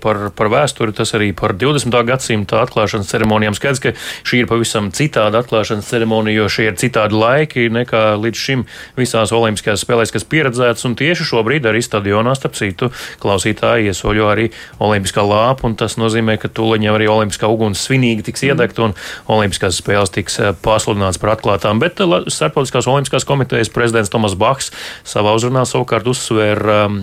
par, 0.00 0.20
par 0.38 0.50
vēsturi, 0.52 0.94
tas 0.96 1.10
arī 1.18 1.32
par 1.36 1.56
20. 1.58 1.92
gadsimta 2.08 2.62
atklāšanas 2.62 3.10
ceremonijām. 3.10 3.56
Skaidrs, 3.58 3.82
ka 3.82 3.92
šī 3.98 4.44
ir 4.44 4.48
pavisam 4.48 4.92
citāda 4.94 5.42
atklāšanas 5.42 5.90
ceremonija, 5.90 6.44
jo 6.44 6.46
šie 6.54 6.68
ir 6.70 6.78
citādi 6.80 7.18
laiki 7.18 7.66
nekā 7.74 8.04
līdz 8.22 8.44
šim 8.44 8.64
visās 8.96 9.34
olimpiskajās 9.34 9.82
spēlēs, 9.84 10.14
kas 10.14 10.24
pieredzēts. 10.30 10.86
Un 10.88 10.94
tieši 10.96 11.26
šobrīd 11.28 11.66
arī 11.68 11.82
stadionā, 11.84 12.36
starp 12.38 12.56
citu, 12.56 12.92
klausītāji 13.20 13.90
iesoļo 13.90 14.30
arī 14.30 14.48
olimpiskā 14.78 15.26
lāpa, 15.26 15.68
tas 15.82 15.98
nozīmē, 16.00 16.38
ka 16.40 16.48
tūlīt 16.54 16.86
jau 16.86 16.94
arī 16.96 17.10
olimpiskā 17.10 17.50
uguns 17.50 17.82
svinīgi 17.84 18.30
tiks 18.30 18.46
iedegta 18.46 18.86
un 18.86 18.96
olimpiskās 19.26 19.82
spēles 19.82 20.14
tiks 20.14 20.38
pasludināts 20.64 21.20
par 21.20 21.34
atklātām. 21.34 21.82
Bet 21.82 22.00
Starptautiskās 22.32 22.88
olimpiskās 22.90 23.26
komitejas 23.28 23.70
prezidents 23.72 24.12
Tomas 24.12 24.36
Baks 24.38 24.70
savā 25.08 25.34
uzrunā 25.36 25.64
savukārt 25.68 26.08
uzsvēra 26.10 26.84
um, 26.86 26.98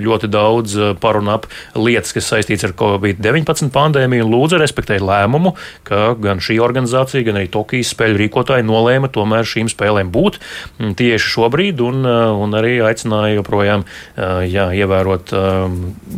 ļoti 0.00 0.30
daudz 0.30 0.76
par 1.02 1.20
un 1.20 1.30
ap 1.32 1.48
lietas, 1.78 2.14
kas 2.16 2.30
saistīts 2.32 2.66
ar 2.68 2.74
Covid-19 2.78 3.72
pandēmiju 3.74 4.26
un 4.26 4.34
lūdza 4.34 4.60
respektēt 4.60 5.04
lēmumu, 5.04 5.54
ka 5.86 6.14
gan 6.20 6.42
šī 6.42 6.58
organizācija, 6.62 7.24
gan 7.26 7.40
arī 7.40 7.50
Tokijas 7.52 7.92
spēļu 7.94 8.20
rīkotāji 8.24 8.66
nolēma 8.66 9.10
tomēr 9.12 9.48
šīm 9.48 9.70
spēlēm 9.72 10.12
būt 10.14 10.40
mm, 10.40 10.94
tieši 10.98 11.34
šobrīd 11.34 11.82
un, 11.84 12.04
un 12.04 12.58
arī 12.58 12.76
aicināja 12.84 13.38
joprojām 13.38 13.84
jā, 14.16 14.70
ievērot, 14.80 15.34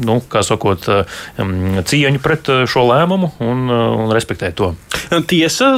nu, 0.07 0.19
kā 0.33 0.43
sakot, 0.47 0.89
cieņu 1.93 2.23
pret 2.23 2.51
šo 2.71 2.87
lēmumu 2.89 3.33
un, 3.45 3.67
un 3.73 4.15
respektēt 4.15 4.59
to. 4.59 4.73
Tiesa, 5.29 5.75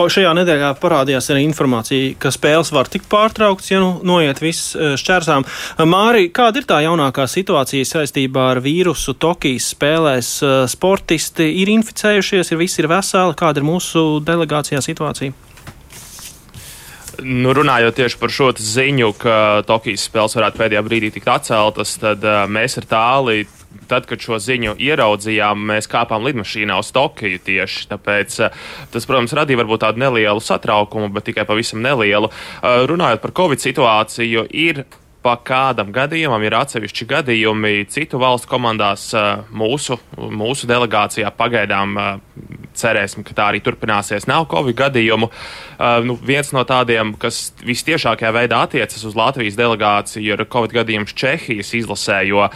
šajā 0.00 0.32
nedēļā 0.40 0.72
parādījās 0.80 1.30
arī 1.32 1.39
informācija, 1.42 2.14
ka 2.20 2.32
spēles 2.34 2.72
var 2.74 2.90
tikt 2.90 3.08
pārtrauktas, 3.10 3.70
ja 3.72 3.80
nu 3.82 3.92
noiet 4.06 4.40
viss 4.42 4.74
šķērsām. 4.76 5.46
Māri, 5.88 6.30
kāda 6.34 6.62
ir 6.62 6.68
tā 6.68 6.80
jaunākā 6.84 7.26
situācija 7.30 7.88
saistībā 7.88 8.50
ar 8.54 8.62
vīrusu 8.64 9.16
Tokijas 9.20 9.72
spēlēs? 9.74 10.32
Sportisti 10.72 11.50
ir 11.62 11.72
inficējušies, 11.76 12.52
ir 12.52 12.60
visi 12.60 12.82
ir 12.82 12.90
veseli. 12.90 13.38
Kāda 13.38 13.62
ir 13.62 13.68
mūsu 13.68 14.20
delegācijā 14.24 14.82
situācija? 14.84 15.36
Nu, 17.20 17.52
runājot 17.52 17.98
tieši 17.98 18.18
par 18.20 18.32
šo 18.32 18.50
ziņu, 18.56 19.12
ka 19.20 19.36
Tokijas 19.68 20.06
spēles 20.08 20.36
varētu 20.38 20.60
pēdējā 20.60 20.82
brīdī 20.86 21.10
tikt 21.12 21.28
atceltas, 21.28 21.96
tad 22.00 22.24
uh, 22.24 22.44
mēs 22.48 22.78
ar 22.80 22.86
tāli 22.88 23.42
tad, 23.90 24.06
kad 24.10 24.22
šo 24.22 24.38
ziņu 24.40 24.76
ieraudzījām, 24.78 25.66
mēs 25.72 25.90
kāpām 25.90 26.24
lidmašīnā 26.28 26.78
uz 26.80 26.92
Tokiju 26.94 27.42
tieši. 27.50 27.88
Tāpēc 27.90 28.38
tas, 28.94 29.08
protams, 29.10 29.36
radīja 29.36 29.60
varbūt 29.64 29.84
tādu 29.84 30.04
nelielu 30.06 30.42
satraukumu, 30.44 31.10
bet 31.14 31.28
tikai 31.30 31.46
pavisam 31.48 31.82
nelielu. 31.84 32.32
Runājot 32.62 33.22
par 33.26 33.36
Covid 33.42 33.66
situāciju, 33.66 34.46
ir 34.54 34.84
pa 35.20 35.34
kādam 35.36 35.90
gadījumam 35.92 36.40
ir 36.46 36.54
atsevišķi 36.56 37.06
gadījumi 37.10 37.84
citu 37.92 38.16
valstu 38.20 38.48
komandās 38.48 39.10
mūsu, 39.52 39.98
mūsu 40.16 40.68
delegācijā 40.70 41.28
pagaidām 41.36 41.98
cerēsim, 42.80 43.24
ka 43.26 43.34
tā 43.36 43.50
arī 43.50 43.60
turpināsies. 43.60 44.24
Nav 44.30 44.46
Covid 44.48 44.78
gadījumu. 44.78 45.28
Nu, 46.06 46.16
viens 46.24 46.52
no 46.56 46.64
tādiem, 46.64 47.12
kas 47.20 47.50
vistiešākajā 47.66 48.32
veidā 48.32 48.62
attiecas 48.64 49.04
uz 49.04 49.18
Latvijas 49.18 49.58
delegāciju, 49.60 50.24
ir 50.24 50.46
Covid 50.48 50.78
gadījums 50.80 51.12
Čehijas 51.12 51.74
izlasē, 51.76 52.22
jo 52.30 52.46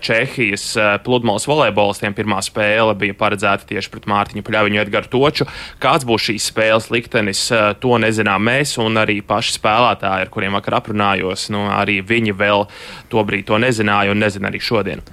Čehijas 0.00 0.64
uh, 0.78 0.94
pludmales 1.04 1.44
volejbolistiem 1.48 2.14
pirmā 2.16 2.38
spēle 2.44 2.94
bija 2.98 3.16
paredzēta 3.18 3.68
tieši 3.68 3.92
pret 3.92 4.08
Mārtiņu 4.08 4.44
Pļaviņu 4.46 4.80
Edgaru 4.80 5.10
Toču. 5.12 5.48
Kāds 5.82 6.06
būs 6.08 6.28
šīs 6.30 6.48
spēles 6.52 6.88
liktenis, 6.94 7.44
uh, 7.52 7.74
to 7.80 7.98
nezinām 8.00 8.44
mēs 8.48 8.76
un 8.80 8.96
arī 9.00 9.20
paši 9.26 9.58
spēlētāji, 9.58 10.26
ar 10.26 10.32
kuriem 10.32 10.56
vakar 10.56 10.78
aprunājos. 10.80 11.48
Nu, 11.52 11.66
arī 11.74 12.00
viņi 12.00 12.36
vēl 12.38 12.66
tobrīd 13.12 13.48
to 13.50 13.60
nezināja 13.60 14.14
un 14.14 14.24
nezina 14.24 14.48
arī 14.52 14.62
šodien. 14.62 15.04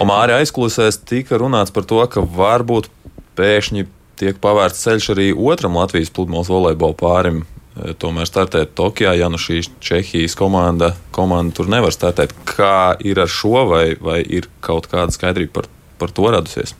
Omāri 0.00 0.36
aizklausēs 0.38 1.00
tika 1.02 1.38
runāts 1.40 1.74
par 1.74 1.84
to, 1.88 1.98
ka 2.06 2.22
varbūt 2.22 2.88
pēkšņi 3.38 3.88
tiek 4.20 4.36
pavērts 4.42 4.84
ceļš 4.84 5.08
arī 5.14 5.30
otram 5.34 5.78
Latvijas 5.80 6.12
pludmales 6.14 6.50
volejbola 6.52 6.96
pārim. 7.00 7.42
E, 7.80 7.94
tomēr 8.00 8.28
startēt 8.28 8.74
Tokijā, 8.78 9.14
ja 9.16 9.30
nu 9.32 9.40
šī 9.40 9.62
Čehijas 9.80 10.36
komanda, 10.38 10.92
komanda 11.14 11.56
tur 11.56 11.70
nevar 11.72 11.94
startēt. 11.94 12.34
Kā 12.48 12.96
ir 13.06 13.22
ar 13.22 13.30
šo, 13.30 13.64
vai, 13.70 13.86
vai 14.00 14.20
ir 14.24 14.50
kaut 14.64 14.90
kāda 14.90 15.14
skaidrība 15.14 15.60
par, 15.60 15.70
par 16.00 16.14
to 16.14 16.30
radusies? 16.34 16.76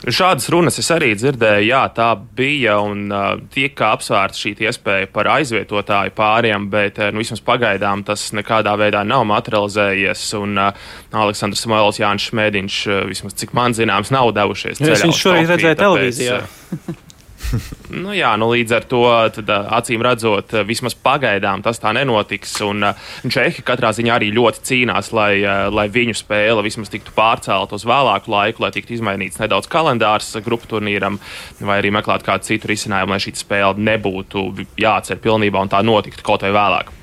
Šādas 0.00 0.46
runas 0.48 0.80
es 0.80 0.86
arī 0.94 1.10
dzirdēju, 1.12 1.66
jā, 1.68 1.80
tā 1.92 2.06
bija 2.16 2.78
un 2.80 3.10
uh, 3.12 3.34
tika 3.52 3.90
apsvērta 3.92 4.38
šī 4.38 4.54
iespēja 4.64 5.10
par 5.12 5.28
aizvietotāju 5.28 6.14
pāriem, 6.16 6.70
bet 6.72 7.02
uh, 7.02 7.10
nu, 7.12 7.20
vismaz 7.20 7.42
pagaidām 7.44 8.06
tas 8.08 8.30
nekādā 8.32 8.72
veidā 8.80 9.02
nav 9.04 9.26
materializējies. 9.28 10.24
Un 10.40 10.56
uh, 10.56 10.88
Aleksandrs 11.12 11.66
Samuēls 11.66 12.00
Jānis 12.00 12.30
Šmēdiņš, 12.30 12.80
uh, 12.88 13.02
vismaz 13.12 13.36
cik 13.42 13.52
man 13.58 13.76
zināms, 13.76 14.14
nav 14.16 14.32
devušies. 14.40 14.80
Es 14.80 15.04
viņu 15.04 15.20
šorīt 15.20 15.52
redzēju 15.52 15.80
televīzijā. 15.84 16.42
Nu, 17.90 18.12
jā, 18.14 18.30
nu, 18.38 18.46
līdz 18.52 18.74
ar 18.76 18.84
to 18.90 19.02
tad, 19.34 19.48
acīm 19.50 20.04
redzot, 20.04 20.52
vismaz 20.66 20.94
pagaidām 20.94 21.64
tas 21.64 21.80
tā 21.82 21.90
nenotiks. 21.96 22.52
Un 22.66 22.86
Čehi 23.26 23.64
katrā 23.66 23.90
ziņā 23.96 24.14
arī 24.14 24.30
ļoti 24.36 24.62
cīnās, 24.68 25.10
lai, 25.16 25.42
lai 25.74 25.86
viņu 25.92 26.14
spēle 26.20 26.62
vismaz 26.66 26.92
tiktu 26.92 27.14
pārcelt 27.16 27.74
uz 27.76 27.86
vēlāku 27.88 28.30
laiku, 28.30 28.64
lai 28.64 28.72
tiktu 28.76 28.94
izmainīts 28.98 29.42
nedaudz 29.42 29.68
kalendārs 29.70 30.32
grupu 30.44 30.70
turnīram, 30.70 31.18
vai 31.58 31.80
arī 31.82 31.92
meklēt 31.98 32.24
kādu 32.26 32.46
citu 32.52 32.70
risinājumu, 32.70 33.16
lai 33.16 33.22
šī 33.26 33.34
spēle 33.42 33.90
nebūtu 33.90 34.46
jāatcer 34.80 35.20
pilnībā 35.22 35.66
un 35.66 35.74
tā 35.74 35.82
notiktu 35.86 36.26
kaut 36.26 36.46
vai 36.46 36.54
vēlāk. 36.56 36.99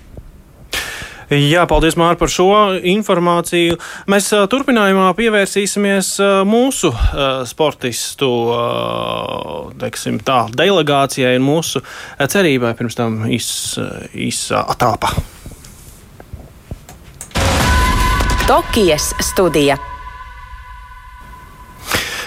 Jā, 1.28 1.66
paldies, 1.68 1.98
Mārta, 2.00 2.22
par 2.22 2.32
šo 2.32 2.48
informāciju. 2.88 3.76
Mēs 4.08 4.30
uh, 4.32 4.46
turpinājumā 4.48 5.10
pievērsīsimies 5.18 6.14
uh, 6.24 6.30
mūsu 6.48 6.94
uh, 6.94 7.42
sportistu 7.48 8.30
teiksim, 9.82 10.22
tā, 10.24 10.46
delegācijai 10.56 11.36
un 11.36 11.44
mūsu 11.44 11.84
cerībai 12.32 12.72
pirms 12.80 12.96
tam 12.96 13.20
izsātāpa. 13.28 15.12
Tokijas 18.48 19.12
studija. 19.28 19.76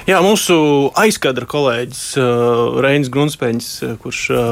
Jā, 0.09 0.21
mūsu 0.25 0.55
aizkadra 0.99 1.45
kolēģis 1.51 2.03
uh, 2.21 2.79
Reinis 2.81 3.11
Grunsteins, 3.13 3.69
uh, 3.85 3.97
kurš 4.01 4.21
uh, 4.33 4.45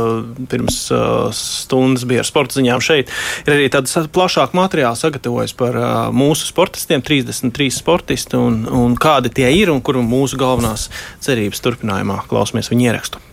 pirms 0.50 0.80
uh, 0.92 1.30
stundas 1.34 2.04
bija 2.08 2.24
ar 2.24 2.28
sporta 2.28 2.58
ziņām 2.58 2.82
šeit, 2.84 3.12
ir 3.46 3.54
arī 3.54 3.70
tāds 3.72 3.96
plašāk 4.12 4.56
materiāls 4.58 5.04
sagatavojis 5.04 5.56
par 5.58 5.78
uh, 5.78 5.88
mūsu 6.12 6.50
sportistiem, 6.50 7.04
33 7.04 7.70
sportisti 7.78 8.36
un, 8.40 8.64
un 8.68 8.98
kādi 9.00 9.32
tie 9.40 9.48
ir 9.56 9.72
un 9.72 9.80
kur 9.84 10.00
mūsu 10.02 10.40
galvenās 10.40 10.88
cerības 11.24 11.64
turpinājumā 11.64 12.22
klausāmies 12.28 12.72
viņu 12.74 12.90
ierakstu. 12.90 13.27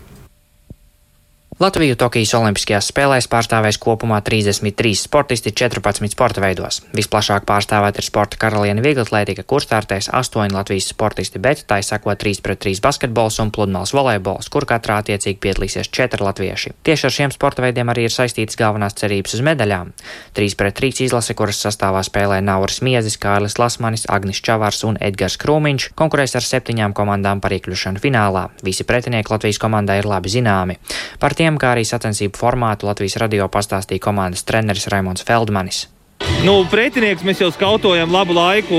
Latviju 1.55 1.95
Tokijas 1.95 2.33
Olimpiskajās 2.35 2.89
spēlēs 2.91 3.29
pārstāvēs 3.31 3.77
kopumā 3.79 4.17
33 4.27 4.89
sportisti 4.99 5.53
14 5.55 6.11
sporta 6.11 6.41
veidos. 6.43 6.81
Visplašāk 6.91 7.45
pārstāvēt 7.47 8.01
ir 8.01 8.03
sporta 8.03 8.35
karaliene 8.35 8.81
vieglatlētika, 8.83 9.45
kur 9.47 9.63
startēs 9.63 10.09
8 10.11 10.51
Latvijas 10.51 10.89
sportisti, 10.91 11.39
bet 11.39 11.61
tā 11.63 11.77
izsako 11.79 12.11
3 12.11 12.41
pret 12.43 12.59
3 12.59 12.81
basketbols 12.83 13.39
un 13.39 13.53
pludmales 13.55 13.93
volejbols, 13.95 14.49
kur 14.51 14.67
katrā 14.67 14.97
attiecīgi 14.99 15.39
piedalīsies 15.45 15.87
4 15.95 16.19
latvieši. 16.27 16.73
Tieši 16.83 17.07
ar 17.07 17.15
šiem 17.19 17.31
sporta 17.31 17.63
veidiem 17.63 17.87
arī 17.87 18.09
ir 18.09 18.11
saistītas 18.11 18.59
galvenās 18.59 18.99
cerības 18.99 19.37
uz 19.39 19.45
medaļām. 19.47 19.95
3 20.35 20.59
pret 20.59 20.75
3 20.81 21.07
izlase, 21.07 21.37
kuras 21.39 21.63
sastāvā 21.63 22.03
spēlē 22.03 22.41
Nauris 22.43 22.81
Miezis, 22.83 23.15
Kārlis 23.15 23.55
Lasmanis, 23.63 24.03
Agnis 24.11 24.43
Čavars 24.43 24.83
un 24.83 24.99
Edgars 24.99 25.39
Krūmiņš, 25.39 25.87
konkurēs 25.95 26.35
ar 26.35 26.43
septiņām 26.51 26.91
komandām 26.91 27.39
par 27.39 27.55
iekļūšanu 27.55 28.03
finālā. 28.03 28.49
Visi 28.59 28.83
pretinieki 28.83 29.31
Latvijas 29.37 29.63
komandai 29.63 30.01
ir 30.03 30.11
labi 30.11 30.35
zināmi. 30.35 30.79
Par 31.23 31.31
tiem, 31.31 31.44
kā 31.61 31.75
arī 31.75 31.85
sacensību 31.85 32.41
formātu 32.41 32.89
Latvijas 32.89 33.19
radio 33.21 33.45
pastāstīja 33.53 34.01
komandas 34.01 34.43
treneris 34.47 34.89
Raimons 34.89 35.23
Feldmanis. 35.27 35.85
Nu, 36.45 36.59
pretinieks 36.69 37.23
mēs 37.25 37.39
jau 37.41 37.47
skautojam 37.53 38.11
labu 38.13 38.35
laiku 38.35 38.77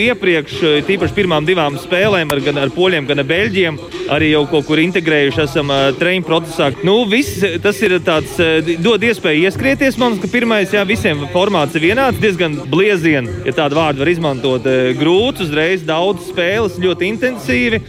iepriekš, 0.00 0.54
tīpaši 0.86 1.16
pirmām 1.16 1.44
divām 1.44 1.76
spēlēm, 1.80 2.30
ar, 2.32 2.40
gan 2.44 2.60
ar 2.62 2.72
poļiem, 2.72 3.08
gan 3.08 3.20
ar 3.20 3.28
beļģiem. 3.28 3.78
Arī 4.14 4.30
jau 4.30 4.44
kaut 4.48 4.68
kur 4.68 4.80
integrējuši 4.80 5.42
esam 5.44 5.72
uh, 5.72 5.90
treniņu 5.98 6.26
procesā. 6.28 6.70
Nu, 6.84 6.96
viss, 7.08 7.40
tas 7.64 7.80
ir 7.84 7.96
tāds, 8.04 8.36
uh, 8.40 8.72
dod 8.84 9.04
iespēju 9.04 9.48
ieskrieties. 9.48 9.98
Man 10.00 10.14
liekas, 10.14 10.26
ka 10.26 10.32
pirmais, 10.32 10.72
jā, 10.76 10.84
visiem 10.88 11.26
formāts 11.34 11.76
ir 11.76 11.86
vienāds, 11.88 12.20
diezgan 12.20 12.56
bliezien, 12.72 13.28
ja 13.44 13.56
tādu 13.56 13.80
vārdu 13.80 14.04
var 14.04 14.12
izmantot. 14.12 14.68
Uh, 14.68 14.92
grūts, 15.00 15.44
uzreiz 15.44 15.84
daudz 15.88 16.30
spēles, 16.32 16.80
ļoti 16.84 17.12
intensīvi. 17.14 17.84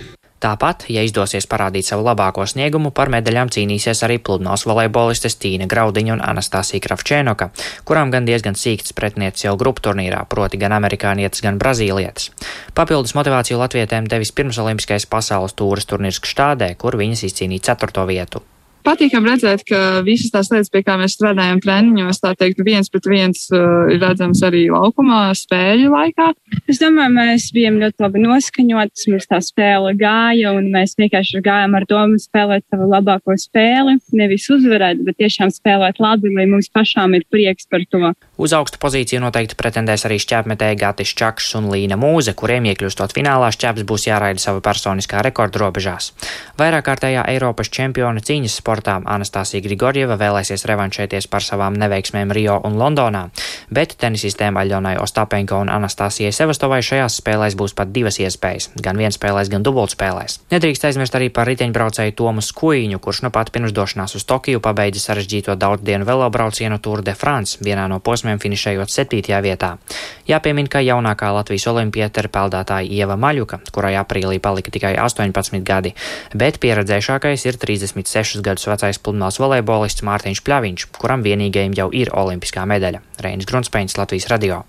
Tāpat, 0.46 0.84
ja 0.94 1.02
izdosies 1.02 1.48
parādīt 1.50 1.88
savu 1.88 2.04
labāko 2.06 2.44
sniegumu, 2.46 2.92
par 2.94 3.10
medaļām 3.10 3.50
cīnīsies 3.56 4.04
arī 4.06 4.20
pludmales 4.22 4.68
volejbolistes 4.70 5.40
Tīna 5.42 5.66
Graudiņa 5.72 6.14
un 6.14 6.22
Anastasija 6.22 6.84
Kravčēnoka, 6.86 7.50
kurām 7.90 8.14
gan 8.14 8.30
diezgan 8.30 8.54
sīkts 8.54 8.94
pretniecis 8.94 9.48
jau 9.48 9.58
grupu 9.58 9.88
turnīrā, 9.90 10.22
proti 10.30 10.62
gan 10.62 10.78
amerikānietis, 10.78 11.42
gan 11.42 11.58
brazīlietis. 11.58 12.30
Papildus 12.78 13.18
motivāciju 13.18 13.58
latvietēm 13.64 14.06
devis 14.12 14.36
pirmsolimpiskais 14.38 15.10
pasaules 15.10 15.58
tūras 15.58 15.90
turnīrs 15.90 16.22
Kštādē, 16.22 16.76
kur 16.78 17.00
viņas 17.02 17.26
izcīnīja 17.32 17.72
ceturto 17.72 18.06
vietu 18.06 18.46
patīkam 18.86 19.26
redzēt, 19.28 19.64
ka 19.68 20.02
visas 20.06 20.32
tās 20.34 20.52
lietas, 20.54 20.72
pie 20.74 20.82
kā 20.86 20.98
mēs 21.00 21.16
strādājam 21.18 21.62
treniņos, 21.64 22.22
tā 22.24 22.34
teikt, 22.38 22.62
viens 22.66 22.92
pret 22.92 23.10
viens 23.10 23.46
uh, 23.54 23.90
ir 23.92 24.00
redzams 24.04 24.44
arī 24.46 24.66
laukumā 24.74 25.28
spēļu 25.38 25.92
laikā. 25.94 26.32
Es 26.72 26.82
domāju, 26.82 27.16
mēs 27.18 27.50
bijām 27.56 27.80
ļoti 27.82 28.06
labi 28.06 28.24
noskaņotas, 28.26 29.08
mums 29.12 29.30
tā 29.32 29.42
spēle 29.46 29.96
gāja, 30.00 30.54
un 30.58 30.72
mēs 30.74 30.96
vienkārši 31.00 31.44
gājām 31.46 31.78
ar 31.78 31.88
domu 31.90 32.22
spēlēt 32.22 32.66
savu 32.70 32.90
labāko 32.92 33.38
spēli. 33.40 33.98
Nevis 34.16 34.48
uzvarēt, 34.54 35.04
bet 35.06 35.20
tiešām 35.22 35.54
spēlēt 35.54 36.02
labi, 36.04 36.34
lai 36.38 36.48
mums 36.50 36.72
pašām 36.74 37.18
ir 37.18 37.28
prieks 37.32 37.70
par 37.72 37.86
to. 37.90 38.14
Uz 38.36 38.52
augstu 38.52 38.76
pozīciju 38.84 39.22
noteikti 39.24 39.56
pretendēs 39.56 40.04
arī 40.04 40.18
šķēpmetēji 40.20 40.76
Gatis 40.82 41.14
Čakšs 41.16 41.54
un 41.56 41.70
Līna 41.72 41.96
Mūze, 41.96 42.34
kuriem 42.36 42.66
iekļūstot 42.68 43.14
finālā 43.16 43.48
šķēps 43.56 43.86
būs 43.88 44.10
jāraida 44.10 44.42
sava 44.44 44.60
personiskā 44.60 45.22
rekorda 45.24 45.62
robežās. 45.62 46.10
Vairāk 46.60 46.84
kārtējā 46.90 47.24
Eiropas 47.32 47.72
čempiona 47.72 48.20
cīņas 48.20 48.58
sportā 48.60 48.98
Anastasija 49.00 49.64
Grigorjeva 49.64 50.18
vēlēsies 50.20 50.68
revanšēties 50.68 51.30
par 51.32 51.46
savām 51.48 51.78
neveiksmēm 51.80 52.34
Rio 52.36 52.58
un 52.68 52.76
Londonā, 52.76 53.30
bet 53.72 53.96
tenisistēm 54.04 54.60
Aļonai 54.60 54.98
Ostapenko 55.00 55.62
un 55.64 55.72
Anastasijai 55.72 56.34
Sevastovai 56.36 56.82
šajās 56.84 57.22
spēlēs 57.22 57.56
būs 57.56 57.72
pat 57.72 57.96
divas 57.96 58.20
iespējas- 58.20 58.74
gan 58.86 59.00
vienspēlēs, 59.00 59.50
gan 59.50 59.64
dubultspēlēs. 59.64 60.42
Nedrīkst 60.52 60.84
aizmirst 60.92 61.16
arī 61.16 61.32
par 61.32 61.48
riteņbraucēju 61.48 62.16
Tomu 62.20 62.44
Skuiņu, 62.44 63.00
kurš 63.00 63.24
nu 63.24 63.32
pat 63.32 63.52
pirms 63.52 63.72
došanās 63.72 64.16
uz 64.16 64.28
Tokiju 64.28 64.60
pabeidza 64.60 65.00
sarežģīto 65.00 65.56
daudzdienu 65.56 66.04
velobraucienu 66.04 66.82
Tour 66.82 67.02
de 67.02 67.16
France 67.16 67.58
vienā 67.64 67.88
no 67.88 68.00
posmiem 68.00 68.25
posmiem 68.26 68.42
finišējot 68.42 68.90
7. 68.90 69.22
vietā. 69.46 69.76
Jāpiemin, 70.26 70.66
ka 70.66 70.82
jaunākā 70.82 71.30
Latvijas 71.36 71.68
olimpieta 71.70 72.24
ir 72.24 72.32
peldētāja 72.34 72.90
Ieva 72.90 73.14
Maļuka, 73.22 73.62
kurai 73.70 73.94
aprīlī 74.02 74.42
palika 74.42 74.74
tikai 74.74 74.96
18 74.98 75.62
gadi, 75.62 75.94
bet 76.34 76.58
pieredzējušākais 76.58 77.46
ir 77.46 77.62
36 77.62 78.42
gadus 78.42 78.66
vecais 78.66 78.98
pludmales 78.98 79.38
volejbolists 79.38 80.06
Mārtiņš 80.06 80.42
Pļaviņš, 80.42 80.90
kuram 80.98 81.22
vienīgajam 81.22 81.78
jau 81.78 81.92
ir 81.94 82.10
olimpiskā 82.10 82.66
medaļa. 82.66 83.06
Reinis 83.22 83.46
Grunspēns, 83.46 84.00
Latvijas 84.02 84.32
radio. 84.34 84.64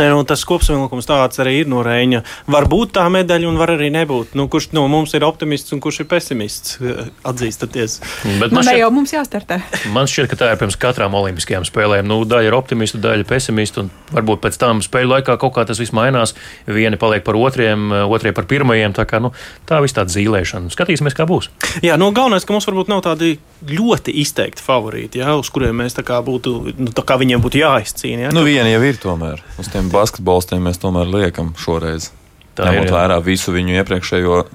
Nu, 0.00 0.22
tas 0.24 0.42
kopsavilkums 0.48 1.08
tāds 1.08 1.40
arī 1.42 1.60
ir 1.62 1.70
no 1.70 1.82
Reņa. 1.84 2.22
Var 2.50 2.66
būt 2.70 2.94
tā 2.96 3.04
medaļa, 3.12 3.48
un 3.50 3.58
var 3.60 3.74
arī 3.74 3.90
nebūt. 3.92 4.32
Nu, 4.38 4.46
kurš 4.50 4.70
no 4.76 4.86
mums 4.90 5.12
ir 5.16 5.26
optimists 5.26 5.74
un 5.76 5.82
kurš 5.84 6.02
ir 6.04 6.08
pesimists? 6.10 6.78
Atzīstaties. 7.26 7.98
Bet 8.40 8.50
man, 8.50 8.60
man 8.60 8.68
šķiet, 8.68 8.80
jau 8.80 8.90
mums 8.94 9.14
jāstartē. 9.14 9.60
Man 9.92 10.08
šķiet, 10.10 10.30
ka 10.30 10.40
tā 10.40 10.50
ir 10.54 10.60
pirms 10.60 10.78
katrām 10.80 11.16
olimpiskajām 11.18 11.66
spēlēm. 11.68 12.08
Nu, 12.08 12.22
daļa 12.28 12.48
ir 12.48 12.56
optimisti, 12.56 13.00
daļa 13.02 13.28
pesimisti, 13.28 13.84
un 13.84 13.90
varbūt 14.14 14.44
pēc 14.46 14.58
tam 14.60 14.80
spēļu 14.84 15.14
laikā 15.16 15.36
kaut 15.42 15.54
kā 15.58 15.66
tas 15.68 15.80
viss 15.82 15.94
mainās. 15.96 16.34
Vieni 16.70 17.00
paliek 17.00 17.24
par 17.26 17.38
otriem, 17.38 17.90
otrie 18.08 18.32
par 18.36 18.48
pirmajiem. 18.50 18.96
Tā, 18.96 19.06
kā, 19.10 19.20
nu, 19.22 19.34
tā 19.68 19.82
viss 19.84 19.96
tāda 19.96 20.12
zīlēšana. 20.14 20.72
Skatīsimies, 20.72 21.16
kā 21.18 21.28
būs. 21.28 21.50
Jā, 21.84 22.00
nu, 22.00 22.10
galvenais, 22.16 22.46
ka 22.46 22.56
mums 22.56 22.68
varbūt 22.68 22.90
nav 22.92 23.04
tādi 23.06 23.36
ļoti 23.68 24.14
izteikti 24.22 24.64
favorīti, 24.64 25.20
jā, 25.20 25.34
uz 25.38 25.50
kuriem 25.52 25.82
mēs 25.82 25.98
būtu, 26.00 26.54
nu, 26.80 26.92
kā 26.94 27.18
viņiem 27.20 27.42
būtu 27.44 27.60
jāizcīna. 27.60 28.28
Jā. 28.28 28.32
Nu, 28.34 28.44
viena 28.46 28.70
jau 28.70 28.80
ir 28.86 29.00
tomēr. 29.00 29.42
Uz 29.60 29.68
tiem 29.72 29.89
basketbolistiem 29.92 30.64
mēs 30.64 30.80
tomēr 30.82 31.10
liekam 31.10 31.54
šoreiz. 31.60 32.10
Tā 32.58 32.66
ņemot 32.66 32.90
vērā 32.92 33.20
visu 33.24 33.54
viņu 33.54 33.76
iepriekšējo 33.78 34.36
uh, 34.40 34.50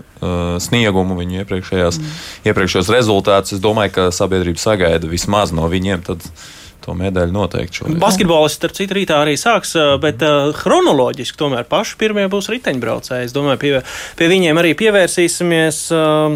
sniegumu, 0.62 1.16
viņu 1.18 1.42
iepriekšējās, 1.42 2.00
mm. 2.02 2.20
iepriekšējos 2.52 2.92
rezultātus, 2.94 3.56
es 3.56 3.64
domāju, 3.64 3.94
ka 3.96 4.08
sabiedrība 4.14 4.62
sagaida 4.62 5.10
vismaz 5.10 5.56
no 5.56 5.70
viņiem. 5.72 6.06
Tad, 6.06 6.26
to 6.86 6.94
medaļu 6.94 7.34
noteikti 7.34 7.80
šodien. 7.80 7.96
Basketbolists, 7.98 8.60
starp 8.60 8.76
citu, 8.78 8.94
rītā 9.00 9.18
arī 9.24 9.34
sāks, 9.42 9.72
uh, 9.80 9.96
bet 10.02 10.22
uh, 10.22 10.52
chronoloģiski 10.54 11.40
tomēr 11.40 11.66
paši 11.70 11.96
pirmie 11.98 12.28
būs 12.30 12.52
riteņbraucēji. 12.54 13.30
Es 13.30 13.34
domāju, 13.34 13.62
pie, 13.64 13.72
pie 14.20 14.28
viņiem 14.30 14.60
arī 14.62 14.76
pievērsīsimies. 14.78 15.80
Uh, 15.96 16.36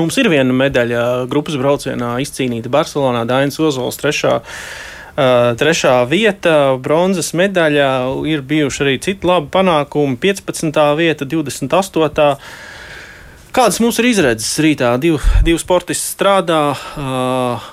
mums 0.00 0.16
ir 0.22 0.30
viena 0.32 0.56
medaļa 0.56 1.02
grupas 1.28 1.58
braucienā 1.60 2.14
izcīnīta 2.24 2.72
Barcelonā, 2.72 3.26
Dainis 3.28 3.60
Ozols, 3.60 4.00
trešā. 4.00 4.38
Uh, 4.40 4.88
trešā 5.16 5.96
vieta, 6.10 6.76
bronzas 6.82 7.32
medaļa, 7.36 7.88
ir 8.30 8.44
bijuši 8.46 8.84
arī 8.84 8.98
citi 9.02 9.28
labi 9.28 9.50
panākumi. 9.54 10.18
15. 10.20 10.80
vieta, 10.98 11.28
28. 11.28 12.30
Kādas 13.50 13.80
mums 13.82 13.98
ir 13.98 14.10
izredzes 14.12 14.52
rītā? 14.62 14.94
Div, 15.02 15.18
divi 15.46 15.58
sportisti 15.58 16.12
strādā. 16.14 16.62
Uh, 16.94 17.70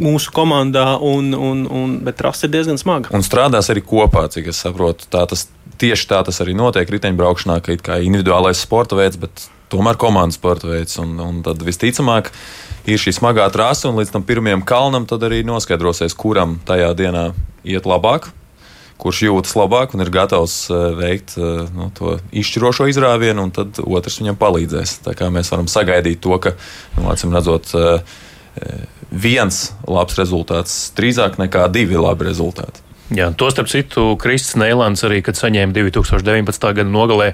mūsu 0.00 0.32
komandā, 0.34 0.94
un, 1.02 1.32
un, 1.34 1.64
un, 1.66 1.98
bet 2.06 2.18
trasa 2.20 2.46
ir 2.46 2.54
diezgan 2.54 2.78
smaga. 2.80 3.10
Un 3.16 3.24
strādās 3.26 3.68
arī 3.72 3.82
kopā, 3.84 4.26
cik 4.32 4.50
es 4.52 4.60
saprotu. 4.62 5.08
Tā 5.12 5.24
tas, 5.28 5.46
tieši 5.80 6.08
tā 6.12 6.22
tas 6.26 6.40
arī 6.44 6.54
notiek 6.56 6.90
riteņbraukšanā, 6.94 7.58
ka 7.64 7.74
ir 7.74 8.06
individuālais 8.06 8.62
sporta 8.62 8.98
veids, 8.98 9.18
bet 9.20 9.48
tomēr 9.72 9.98
komandas 10.00 10.38
sporta 10.38 10.70
veids. 10.70 10.96
Un, 11.02 11.16
un 11.22 11.42
tad 11.46 11.62
visticamāk, 11.66 12.32
ir 12.88 13.00
šī 13.02 13.16
smagā 13.18 13.48
trasa, 13.54 13.90
un 13.90 14.00
līdz 14.00 14.14
tam 14.14 14.26
pirmajam 14.26 14.64
kalnam 14.66 15.06
tad 15.08 15.26
arī 15.26 15.42
noskaidrosies, 15.46 16.16
kuram 16.18 16.58
tajā 16.68 16.92
dienā 16.98 17.30
iet 17.66 17.88
labāk. 17.88 18.30
Kurš 18.96 19.26
jūtas 19.26 19.52
labāk 19.58 19.92
un 19.92 20.00
ir 20.00 20.08
gatavs 20.08 20.70
uh, 20.72 20.86
veikt 20.96 21.34
uh, 21.36 21.66
nu, 21.76 21.90
to 21.92 22.14
izšķirošo 22.32 22.86
izrāvienu, 22.88 23.44
un 23.44 23.52
tad 23.52 23.76
otrs 23.84 24.22
viņam 24.22 24.38
palīdzēs. 24.40 25.00
Tā 25.04 25.12
kā 25.18 25.28
mēs 25.32 25.52
varam 25.52 25.68
sagaidīt 25.68 26.22
to, 26.24 26.38
ka, 26.40 26.54
nu, 26.96 27.04
acīm 27.12 27.36
redzot, 27.36 27.74
uh, 27.76 28.00
viens 29.12 29.60
labs 29.84 30.16
rezultāts 30.16 30.78
drīzāk 30.96 31.36
nekā 31.42 31.66
divi 31.74 32.00
labi 32.00 32.30
rezultāti. 32.30 32.86
Jā, 33.14 33.28
to 33.38 33.46
starp 33.54 33.68
citu, 33.70 34.16
Kristis 34.18 34.56
Neilands 34.58 35.04
arī, 35.06 35.20
kad 35.22 35.38
saņēma 35.38 35.70
2019. 35.76 36.64
gada 36.74 36.90
nogalē 36.90 37.28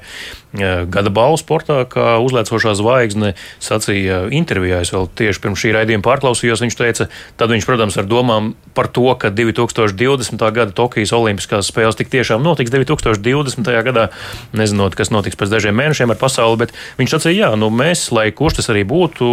gada 0.52 1.10
balvu 1.12 1.38
sportā, 1.40 1.82
kā 1.88 2.18
uzliecošā 2.20 2.74
zvaigzne, 2.76 3.32
sacīja 3.62 4.26
intervijā. 4.34 4.82
Es 4.84 4.92
vēl 4.92 5.08
tieši 5.16 5.40
pirms 5.40 5.62
šī 5.62 5.72
raidījuma 5.78 6.04
pārklausījos. 6.04 6.60
Viņš 6.64 6.76
teica, 6.76 7.08
tad 7.40 7.52
viņš, 7.54 7.66
protams, 7.68 7.96
ar 7.96 8.08
domām 8.08 8.52
par 8.76 8.90
to, 8.92 9.08
ka 9.16 9.32
2020. 9.32 10.36
gada 10.52 10.76
Tokijas 10.76 11.14
Olimpiskās 11.16 11.70
spēles 11.72 11.96
tik 11.96 12.12
tiešām 12.12 12.44
notiks 12.44 12.72
2020. 12.72 13.72
gadā, 13.88 14.08
nezinot, 14.56 14.96
kas 14.98 15.12
notiks 15.12 15.40
pēc 15.40 15.54
dažiem 15.56 15.76
mēnešiem 15.78 16.12
ar 16.12 16.20
pasauli, 16.20 16.60
bet 16.64 16.76
viņš 17.00 17.16
sacīja, 17.16 17.46
jā, 17.46 17.50
nu 17.56 17.70
mēs, 17.72 18.10
lai 18.12 18.28
kurš 18.36 18.60
tas 18.60 18.68
arī 18.72 18.84
būtu, 18.88 19.30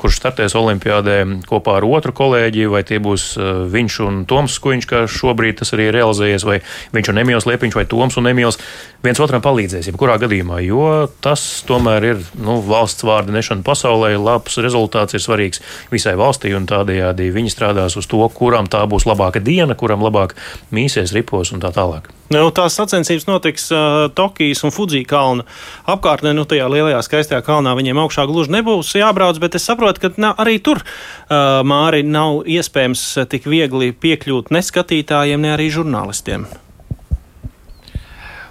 kurš 0.00 0.20
startēs 0.20 0.56
Olimpiādē 0.58 1.18
kopā 1.48 1.78
ar 1.80 1.88
otru 1.88 2.12
kolēģi, 2.16 2.68
vai 2.72 2.84
tie 2.84 3.00
būs 3.00 3.30
viņš 3.72 3.98
un 4.04 4.20
Toms 4.28 4.58
Skuiņš, 4.60 4.88
kā 4.88 5.04
šobrīd 5.08 5.60
tas 5.62 5.72
arī 5.76 5.88
ir 5.88 5.96
realizējies, 6.00 6.44
vai 6.48 6.60
viņš 6.96 7.12
un 7.12 7.22
Emīls 7.24 7.48
Liepiņš, 7.48 7.78
vai 7.78 7.86
Toms 7.88 8.20
un 8.20 8.28
Emīls, 8.32 8.60
viens 9.04 9.20
otram 9.22 9.44
palīdzēs. 9.44 9.88
Jebkurā 9.92 10.17
gadījumā, 10.20 10.60
jo 10.66 10.84
tas 11.24 11.42
tomēr 11.68 12.06
ir 12.10 12.20
nu, 12.38 12.58
valsts 12.64 13.06
vārda 13.06 13.34
nešana 13.34 13.64
pasaulē. 13.66 14.12
Labs 14.18 14.58
rezultāts 14.62 15.16
ir 15.16 15.24
svarīgs 15.24 15.62
visai 15.92 16.14
valstī, 16.18 16.52
un 16.56 16.68
tādējādi 16.68 17.30
viņi 17.34 17.54
strādās 17.54 17.98
uz 18.00 18.08
to, 18.10 18.20
kuram 18.34 18.68
tā 18.70 18.84
būs 18.90 19.08
labāka 19.08 19.42
diena, 19.42 19.78
kuram 19.78 20.04
labāk 20.04 20.36
mīsies, 20.74 21.14
ripos 21.16 21.54
un 21.54 21.64
tā 21.64 21.72
tālāk. 21.74 22.10
Nu, 22.28 22.50
tās 22.52 22.76
sacensības 22.76 23.24
notiks 23.24 23.70
uh, 23.72 24.10
Tokijas 24.12 24.60
un 24.66 24.72
Fudzija 24.74 25.08
kalna 25.08 25.46
apkārtnē. 25.88 26.34
Nu, 26.36 26.44
tajā 26.48 26.68
lielajā 26.68 27.00
skaistajā 27.06 27.40
kalnā 27.46 27.72
viņiem 27.78 28.02
augšā 28.04 28.26
gluži 28.28 28.52
nebūs 28.58 28.92
jābrauc, 29.00 29.40
bet 29.40 29.56
es 29.56 29.64
saprotu, 29.64 30.04
ka 30.04 30.12
na, 30.20 30.34
arī 30.36 30.58
tur 30.60 30.82
uh, 30.84 31.64
māri 31.64 32.04
nav 32.04 32.42
iespējams 32.44 33.08
tik 33.32 33.48
viegli 33.48 33.94
piekļūt 33.96 34.52
ne 34.52 34.64
skatītājiem, 34.64 35.40
ne 35.40 35.56
arī 35.56 35.72
žurnālistiem. 35.72 36.44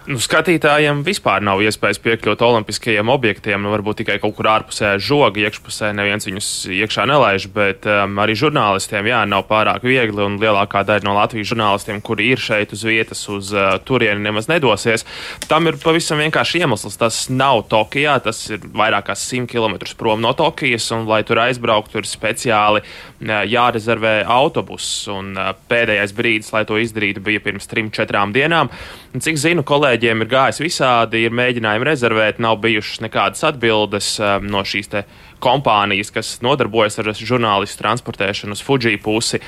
Nu, 0.08 0.22
skatītājiem 0.24 1.02
vispār 1.04 1.41
nav 1.43 1.60
iespējas 1.60 1.98
piekļūt 2.00 2.39
olimpiskajiem 2.46 3.10
objektiem. 3.12 3.60
Nu, 3.60 3.74
varbūt 3.74 3.98
tikai 4.02 4.15
kaut 4.24 4.38
kur 4.38 4.48
ārpusē 4.48 4.93
žoga, 5.04 5.41
iekšpusē 5.43 5.89
neviens 5.98 6.24
viņus 6.30 6.48
iekšā 6.78 7.04
nelaiž, 7.12 7.50
bet 7.52 7.84
um, 7.91 8.13
arī 8.24 8.38
žurnālistiem 8.39 9.10
jā, 9.12 9.26
nav 9.28 9.43
pārāk 9.50 9.84
viegli. 9.84 10.24
Un 10.24 10.38
lielākā 10.39 10.86
daļa 10.88 11.04
no 11.04 11.17
Latvijas 11.17 11.52
žurnālistiem, 11.52 12.00
kuri 12.00 12.30
ir 12.32 12.39
šeit 12.39 12.72
uz 12.78 12.86
vietas, 12.88 13.26
uz 13.28 13.52
uh, 13.52 13.74
turieni 13.84 14.24
nemaz 14.24 14.48
nedosies. 14.48 15.04
Tam 15.52 15.67
ir 15.67 15.76
pavisam 15.84 16.24
vienkārši 16.24 16.63
iemesls. 16.63 16.96
Tas 17.04 17.26
nav 17.28 17.65
Tokijā, 17.67 18.15
tas 18.24 18.46
ir 18.48 18.63
vairāk 18.63 19.10
kā 19.10 19.17
100 19.20 19.52
km 19.52 19.76
prom 20.00 20.24
no 20.24 20.32
Tokijas, 20.39 20.88
un 20.96 21.04
lai 21.12 21.20
tur 21.28 21.43
aizbrauktu, 21.43 22.00
ir 22.00 22.08
speciāli 22.08 22.86
jārezervē 23.22 24.16
autobuss. 24.38 25.08
Un, 25.12 25.34
pēdējais 25.70 26.16
brīdis, 26.18 26.54
lai 26.56 26.64
to 26.70 26.80
izdarītu, 26.82 27.24
bija 27.26 27.44
pirms 27.44 27.70
trim, 27.70 27.92
četrām 27.94 28.34
dienām. 28.36 28.72
Cik 29.18 29.40
zinu, 29.42 29.66
kolēģi 29.68 29.98
kolēģiem 29.98 30.24
ir 30.24 30.30
gājis 30.30 30.62
visādi, 30.62 31.24
ir 31.26 31.34
mēģinājumi 31.36 31.88
rezervēt, 31.88 32.40
nav 32.44 32.60
bijušas 32.62 33.02
nekādas 33.06 33.44
atbildes 33.48 34.18
no 34.44 34.62
šīs 34.68 34.90
kompānijas, 35.40 36.12
kas 36.14 36.38
nodarbojas 36.46 37.00
ar 37.00 37.12
žurnālistu 37.14 37.82
transportēšanu 37.82 38.58
uz 38.58 38.62
Fuji 38.66 38.98
pusi. 39.02 39.40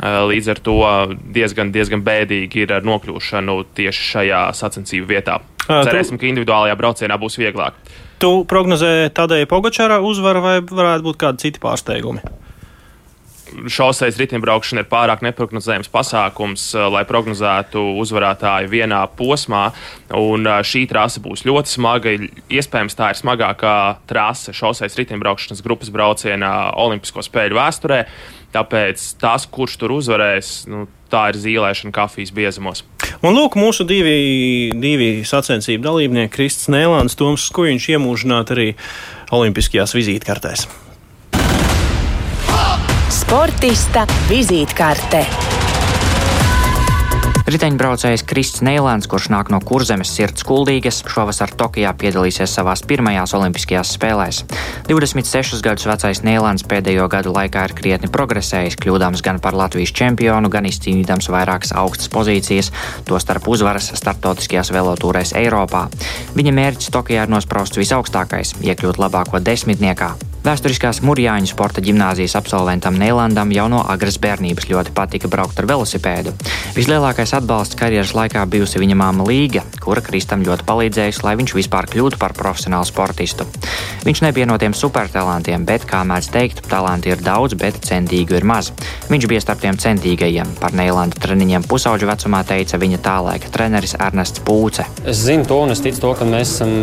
Līdz 0.00 0.50
ar 0.52 0.60
to 0.64 0.78
diezgan, 1.34 1.72
diezgan 1.72 2.04
bēdīgi 2.04 2.64
ir 2.64 2.74
ar 2.78 2.84
nokļūšanu 2.88 3.58
tieši 3.76 4.10
šajā 4.12 4.42
sacensību 4.54 5.08
vietā. 5.08 5.40
Cerēsim, 5.68 6.16
ka 6.20 6.28
individuālajā 6.28 6.76
braucienā 6.78 7.18
būs 7.20 7.38
vieglāk. 7.40 7.76
Tu 8.18 8.30
prognozē 8.50 9.10
tādai 9.14 9.44
Pogačārā 9.46 10.00
uzvaru 10.02 10.42
vai 10.42 10.58
varētu 10.62 11.04
būt 11.06 11.20
kādi 11.20 11.44
citi 11.46 11.62
pārsteigumi? 11.62 12.24
Šoseis 13.70 14.18
riteņbraukšana 14.20 14.84
ir 14.84 14.88
pārāk 14.90 15.22
neprognozējams 15.26 15.90
pasākums, 15.92 16.64
eh, 16.74 16.86
lai 16.92 17.04
prognozētu 17.08 17.82
uzvarētāju 18.02 18.70
vienā 18.72 19.02
posmā. 19.18 19.68
Un 20.14 20.46
eh, 20.46 20.60
šī 20.62 20.86
trase 20.90 21.22
būs 21.24 21.44
ļoti 21.48 21.74
smaga. 21.74 22.14
Iespējams, 22.48 22.96
tā 22.98 23.12
ir 23.12 23.20
smagākā 23.20 23.76
trase 24.10 24.54
šoseis 24.56 24.98
riteņbraukšanas 24.98 25.64
grupas 25.64 25.92
braucienā 25.94 26.54
Olimpisko 26.76 27.24
spēļu 27.26 27.58
vēsturē. 27.60 28.04
Tāpēc 28.54 29.02
tas, 29.20 29.44
kurš 29.44 29.76
tur 29.76 29.92
uzvarēs, 29.98 30.62
nu, 30.72 30.86
tā 31.12 31.28
ir 31.32 31.40
zīlēšana 31.42 31.92
kafijas 31.92 32.32
biezumos. 32.32 32.84
Un 33.20 33.36
lūk, 33.36 33.58
mūsu 33.60 33.84
divi, 33.88 34.72
divi 34.72 35.24
sacensību 35.28 35.84
dalībnieki, 35.84 36.32
Kristis 36.32 36.72
Nēlāns, 36.72 37.18
Toms 37.18 37.48
Skujiņš, 37.50 37.92
iemūžināti 37.96 38.56
arī 38.56 38.68
Olimpiskajās 39.36 39.96
vizītkartēs. 39.98 40.68
Sportista 43.28 44.06
vizītkārte. 44.24 45.18
Riteņbraucējs 47.44 48.22
Krists 48.24 48.62
Neilēns, 48.64 49.04
kurš 49.04 49.26
nāk 49.34 49.50
no 49.52 49.58
kurzemes 49.60 50.14
sirds 50.16 50.46
kuldīgas, 50.48 51.02
šovasar 51.04 51.52
Tokijā 51.60 51.92
piedalīsies 52.00 52.54
savās 52.56 52.80
pirmajās 52.88 53.34
Olimpiskajās 53.36 53.90
spēlēs. 53.98 54.38
26 54.88 55.60
gadus 55.66 55.84
vecais 55.90 56.22
Neilēns 56.24 56.64
pēdējo 56.70 57.04
gadu 57.12 57.34
laikā 57.36 57.66
ir 57.68 57.74
krietni 57.76 58.08
progresējis, 58.14 58.78
kļūdams 58.80 59.20
gan 59.28 59.42
par 59.44 59.60
Latvijas 59.60 59.92
čempionu, 60.00 60.48
gan 60.48 60.64
izcīnīdams 60.72 61.28
vairākas 61.28 61.74
augstas 61.76 62.08
pozīcijas, 62.14 62.72
tostarp 63.12 63.52
uzvaras 63.52 63.90
startautiskajās 63.92 64.72
velotūrēs 64.72 65.36
Eiropā. 65.36 65.84
Viņa 66.32 66.56
mērķis 66.62 66.96
Tokijā 66.96 67.28
ir 67.28 67.36
nosprausts 67.36 67.76
visaugstākais- 67.84 68.56
iekļūt 68.72 69.04
labāko 69.04 69.44
desmitniekā. 69.44 70.14
Vēsturiskās 70.38 71.00
Mūrjāņu 71.02 71.50
sporta 71.50 71.82
gimnāzijas 71.82 72.36
absolventam 72.38 72.94
Neilandam 72.94 73.50
jau 73.50 73.64
no 73.72 73.80
agras 73.90 74.20
bērnības 74.22 74.68
ļoti 74.70 74.92
patika 74.94 75.26
braukt 75.30 75.58
ar 75.58 75.66
velosipēdu. 75.66 76.30
Vislielākais 76.76 77.32
atbalsts 77.34 77.74
karjeras 77.78 78.14
laikā 78.14 78.44
bijusi 78.46 78.78
viņa 78.78 78.96
māma 79.00 79.26
Līga, 79.26 79.64
kura 79.82 80.02
Kristam 80.04 80.44
ļoti 80.46 80.66
palīdzējusi, 80.68 81.24
lai 81.26 81.34
viņš 81.40 81.54
vispār 81.58 81.88
kļūtu 81.90 82.20
par 82.22 82.36
profesionālu 82.38 82.86
sportistu. 82.86 83.48
Viņš 84.06 84.22
nebija 84.28 84.46
no 84.46 84.54
tiem 84.62 84.76
supertalantiem, 84.78 85.66
bet, 85.66 85.82
kā 85.90 86.04
mēdz 86.06 86.30
teikt, 86.30 86.62
talanti 86.70 87.10
ir 87.10 87.24
daudz, 87.24 87.58
bet 87.58 87.82
centīgu 87.88 88.38
ir 88.38 88.46
maz. 88.46 88.70
Viņš 89.10 89.26
bija 89.28 89.42
starp 89.42 89.64
tiem 89.66 89.80
centīgajiem. 89.80 90.54
Par 90.62 90.76
Neilanda 90.78 91.18
treniņiem 91.18 91.66
pusauģu 91.66 92.08
vecumā 92.12 92.44
teica 92.46 92.78
viņa 92.78 93.02
tā 93.02 93.18
laika 93.26 93.50
treneris 93.52 93.96
Ernests 93.98 94.44
Pūce. 94.46 94.86
Es 95.02 95.24
zinu 95.26 95.48
to 95.50 95.58
un 95.66 95.74
es 95.74 95.82
ticu 95.82 96.06
to, 96.06 96.14
ka 96.20 96.28
mēs 96.28 96.54
esam, 96.54 96.74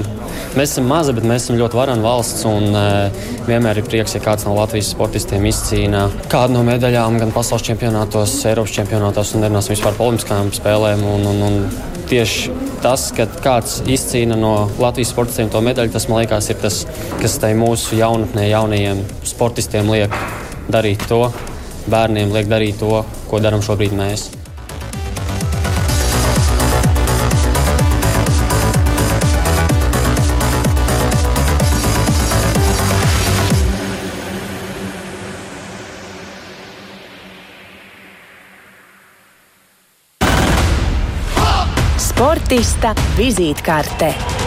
mēs 0.59 0.75
esam 0.75 0.91
mazi, 0.91 1.15
bet 1.15 1.25
mēs 1.25 1.47
esam 1.47 1.61
ļoti 1.63 1.79
varana 1.79 2.03
valsts. 2.03 2.43
Un, 2.45 2.69
uh, 2.75 3.44
vienmēr 3.47 3.79
ir 3.79 3.87
prieks, 3.87 4.15
ja 4.15 4.21
kāds 4.23 4.45
no 4.47 4.53
Latvijas 4.57 4.91
sportistiem 4.93 5.45
izcīna 5.49 6.05
kādu 6.31 6.57
no 6.57 6.63
medaļām 6.67 7.19
gan 7.21 7.33
pasaules 7.35 7.65
čempionātos, 7.67 8.33
Eiropas 8.49 8.73
čempionātos 8.75 9.33
un 9.35 9.45
nerunāsim 9.45 9.75
vispār 9.75 9.95
par 9.97 10.07
olimpiskajām 10.07 10.51
spēlēm. 10.55 11.03
Un, 11.15 11.27
un, 11.31 11.43
un 11.47 12.05
tieši 12.09 12.53
tas, 12.83 13.07
ka 13.15 13.27
kāds 13.41 13.79
izcīna 13.89 14.37
no 14.39 14.53
Latvijas 14.81 15.13
sportistiem 15.15 15.51
to 15.53 15.61
medaļu, 15.65 15.93
tas 15.95 16.09
man 16.11 16.23
liekas 16.23 16.51
ir 16.53 16.61
tas, 16.61 16.83
kas 17.21 17.37
tai 17.41 17.53
mūsu 17.57 17.99
jaunatnē, 17.99 18.47
jaunajiem 18.51 19.03
sportistiem 19.25 19.91
liek 19.93 20.15
darīt 20.71 21.05
to, 21.09 21.27
bērniem 21.89 22.33
liek 22.35 22.49
darīt 22.51 22.81
to, 22.81 23.05
ko 23.29 23.43
darām 23.43 23.63
šobrīd 23.65 23.95
mēs. 23.97 24.29
Sportista 42.55 42.93
vizītkārte. 43.17 44.44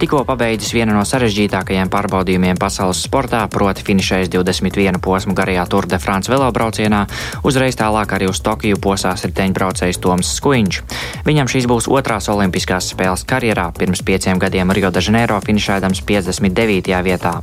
Tikko 0.00 0.22
pabeidzis 0.24 0.70
vienu 0.72 0.94
no 0.96 1.02
sarežģītākajiem 1.04 1.90
pārbaudījumiem 1.92 2.56
pasaules 2.56 3.02
sportā, 3.04 3.42
proti 3.52 3.82
finišējis 3.84 4.30
21 4.32 4.96
posmu 5.04 5.34
garajā 5.36 5.66
Tour 5.68 5.84
de 5.84 5.98
France 6.00 6.32
velobraucienā, 6.32 7.02
uzreiz 7.44 7.76
tālāk 7.76 8.14
arī 8.16 8.30
uz 8.30 8.40
Tokiju 8.40 8.78
posās 8.80 9.26
riteņbraucējs 9.28 10.00
Toms 10.00 10.30
Skuiņš. 10.38 10.78
Viņam 11.26 11.50
šīs 11.52 11.68
būs 11.68 11.88
otrās 11.92 12.30
olimpiskās 12.32 12.88
spēles 12.94 13.26
karjerā, 13.28 13.66
pirms 13.76 14.00
pieciem 14.00 14.40
gadiem 14.40 14.72
Rio 14.72 14.88
de 14.88 15.02
Janeiro 15.04 15.36
finišēdams 15.44 16.00
59. 16.08 16.96
vietā. 17.04 17.34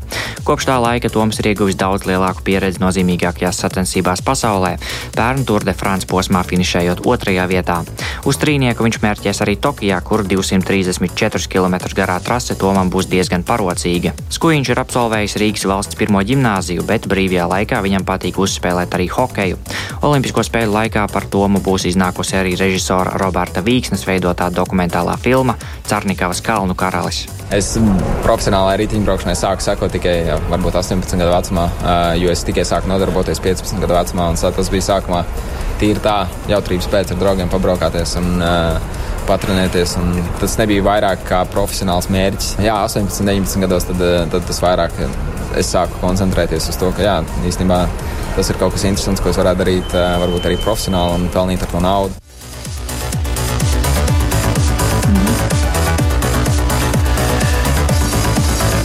Kopš 0.41 0.65
tā 0.72 0.80
laika 0.82 1.13
Toms 1.13 1.38
ir 1.38 1.52
ieguvis 1.52 1.78
daudz 1.78 2.10
lielāku 2.10 2.41
pieredzi 2.41 2.82
nozīmīgākajās 2.82 3.62
sacensībās 3.67 4.26
pasaulē, 4.26 4.80
pērn 5.13 5.46
Tour 5.46 5.62
de 5.62 5.78
France 5.78 6.10
posmā 6.10 6.41
finišējot 6.41 7.06
otrajā 7.06 7.46
vietā. 7.54 7.84
Uz 8.26 8.41
trīnieku 8.41 8.89
viņš 8.89 9.02
mērķēs 9.06 9.46
arī 9.46 9.60
Tokijā, 9.62 10.02
kur 10.02 10.26
234 10.26 11.46
km 11.54 11.78
garā 11.93 12.17
trase 12.17 12.47
klase 12.48 12.60
Tomam 12.60 12.88
būs 12.88 13.10
diezgan 13.12 13.44
parocīga. 13.44 14.14
Skuiņš 14.32 14.70
ir 14.72 14.80
absolvējis 14.80 15.36
Rīgas 15.42 15.66
valsts 15.68 15.98
pirmo 16.00 16.22
gimnāziju, 16.24 16.86
bet 16.88 17.08
brīvajā 17.08 17.48
laikā 17.52 17.82
viņam 17.84 18.06
patīk 18.08 18.40
uzspēlēt 18.40 18.94
arī 18.96 19.10
hokeju. 19.12 19.58
Olimpisko 20.08 20.46
spēļu 20.48 20.72
laikā 20.72 21.08
par 21.12 21.28
Tomu 21.28 21.60
būs 21.60 21.88
iznākusi 21.92 22.38
arī 22.40 22.56
režisora 22.56 23.18
Roberta 23.20 23.60
Vīksnes 23.60 24.06
veidotā 24.08 24.48
dokumentālā 24.54 25.18
filma 25.20 25.58
Carnikavas 25.88 26.40
kalnu 26.42 26.76
karalis. 26.76 27.26
Es 27.52 27.76
profesionālajai 28.24 28.86
riteņbraukšanai 28.86 29.36
sāku 29.36 29.64
sekot 29.68 29.92
tikai 29.92 30.16
jau, 30.30 30.40
varbūt 30.48 30.80
18 30.80 31.20
gadu 31.20 31.34
vecumā, 31.34 31.68
jo 32.20 32.32
es 32.32 32.48
tikai 32.48 32.64
sāku 32.68 32.92
nodarboties 32.92 33.44
15 33.44 33.84
gadu 33.84 34.00
vecumā. 34.00 34.32
Tas 34.40 34.72
bija 34.72 34.88
sākumā 34.88 35.26
tīri 35.82 36.00
tā, 36.04 36.22
jautrības 36.48 36.88
pēc 36.92 37.12
ar 37.12 37.22
draugiem 37.24 37.52
pabraukāties. 37.52 38.18
Un, 38.22 38.40
uh, 38.40 39.16
patrenēties. 39.28 39.96
Tas 40.42 40.58
nebija 40.60 40.86
vairāk 40.86 41.26
kā 41.28 41.42
profesionāls 41.52 42.10
mērķis. 42.13 42.54
Jā, 42.63 42.78
18, 42.88 43.26
19 43.28 43.66
gados 43.66 43.88
tad, 43.90 44.04
eh, 44.04 44.22
tad 44.32 44.46
tas 44.48 44.62
vairāk 44.63 45.02
eh, 45.04 45.18
es 45.60 45.74
sāku 45.74 46.00
koncentrēties 46.04 46.70
uz 46.72 46.80
to, 46.80 46.92
ka 46.96 47.04
jā, 47.06 47.18
īstenībā 47.48 47.82
tas 48.38 48.50
ir 48.52 48.60
kaut 48.62 48.76
kas 48.76 48.86
interesants, 48.90 49.24
ko 49.24 49.34
es 49.34 49.40
varētu 49.42 49.63
darīt, 49.63 49.98
eh, 49.98 50.16
varbūt 50.24 50.48
arī 50.50 50.62
profesionāli 50.63 51.20
un 51.20 51.30
pelnīt 51.34 51.66
ar 51.66 51.74
to 51.74 51.84
naudu. 51.84 52.24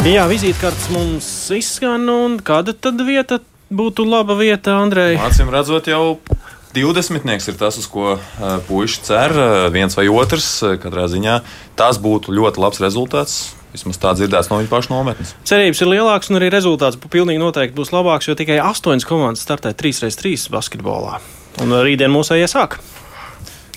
Jā, 0.02 0.24
vizītkartes 0.26 0.88
mums 0.90 1.26
izskan, 1.54 2.08
un 2.10 2.40
kāda 2.42 2.74
tad 2.74 2.98
vieta 3.06 3.38
būtu 3.70 4.02
laba 4.02 4.34
vieta, 4.34 4.74
Andrej? 4.82 5.14
Mācīm 5.20 5.52
redzot, 5.54 5.86
jau 5.86 6.18
20. 6.74 7.48
ir 7.52 7.58
tas, 7.60 7.76
uz 7.78 7.88
ko 7.90 8.16
puiši 8.68 9.02
cer. 9.04 9.34
Viens 9.74 9.96
vai 9.98 10.06
otrs, 10.08 10.48
katrā 10.82 11.08
ziņā 11.10 11.40
tas 11.78 12.00
būtu 12.00 12.32
ļoti 12.32 12.62
labs 12.62 12.80
rezultāts. 12.82 13.36
Vismaz 13.72 13.96
tā 13.96 14.12
dzirdēts 14.16 14.50
no 14.50 14.58
viņa 14.60 14.68
paša 14.68 14.92
nometnes. 14.92 15.32
Cerības 15.48 15.80
ir 15.80 15.88
lielākas, 15.94 16.28
un 16.28 16.40
arī 16.40 16.50
rezultāts 16.52 17.00
pilnīgi 17.00 17.40
noteikti 17.40 17.76
būs 17.78 17.92
labāks, 17.94 18.28
jo 18.28 18.36
tikai 18.36 18.58
astoņas 18.60 19.08
komandas 19.08 19.44
startē 19.46 19.72
3x3 19.72 20.50
basketbolā. 20.52 21.22
Un 21.64 21.72
rītdien 21.80 22.12
mūsējie 22.12 22.50
sāk. 22.52 22.78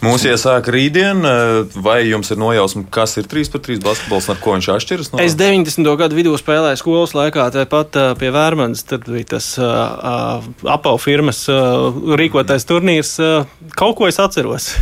Mūsu 0.04 0.28
iesāk 0.28 0.68
rītdien, 0.74 1.24
eh, 1.24 1.78
vai 1.82 2.02
jums 2.10 2.30
ir 2.34 2.40
nojausma, 2.42 2.84
kas 2.92 3.16
ir 3.18 3.30
3 3.32 3.52
pret 3.54 3.64
3 3.70 3.80
basketbols 3.86 4.28
ar 4.30 4.40
ko 4.44 4.56
viņš 4.58 4.68
atšķiras? 4.76 5.12
No? 5.14 5.22
Es 5.24 5.38
90. 5.40 5.96
gadu 5.98 6.18
vidū 6.18 6.36
spēlēju 6.40 6.82
skolas 6.82 7.16
laikā, 7.16 7.48
tāpat 7.56 7.96
uh, 8.02 8.12
pie 8.20 8.30
Vērmanas. 8.36 8.84
Tad 8.86 9.08
bija 9.08 9.32
tas 9.38 9.54
uh, 9.58 10.44
apau 10.68 10.98
firmas 11.02 11.46
uh, 11.50 11.96
rīkotais 12.20 12.68
turnīrs. 12.68 13.16
Uh, 13.24 13.70
kaut 13.80 13.96
ko 13.98 14.12
es 14.12 14.20
atceros. 14.20 14.74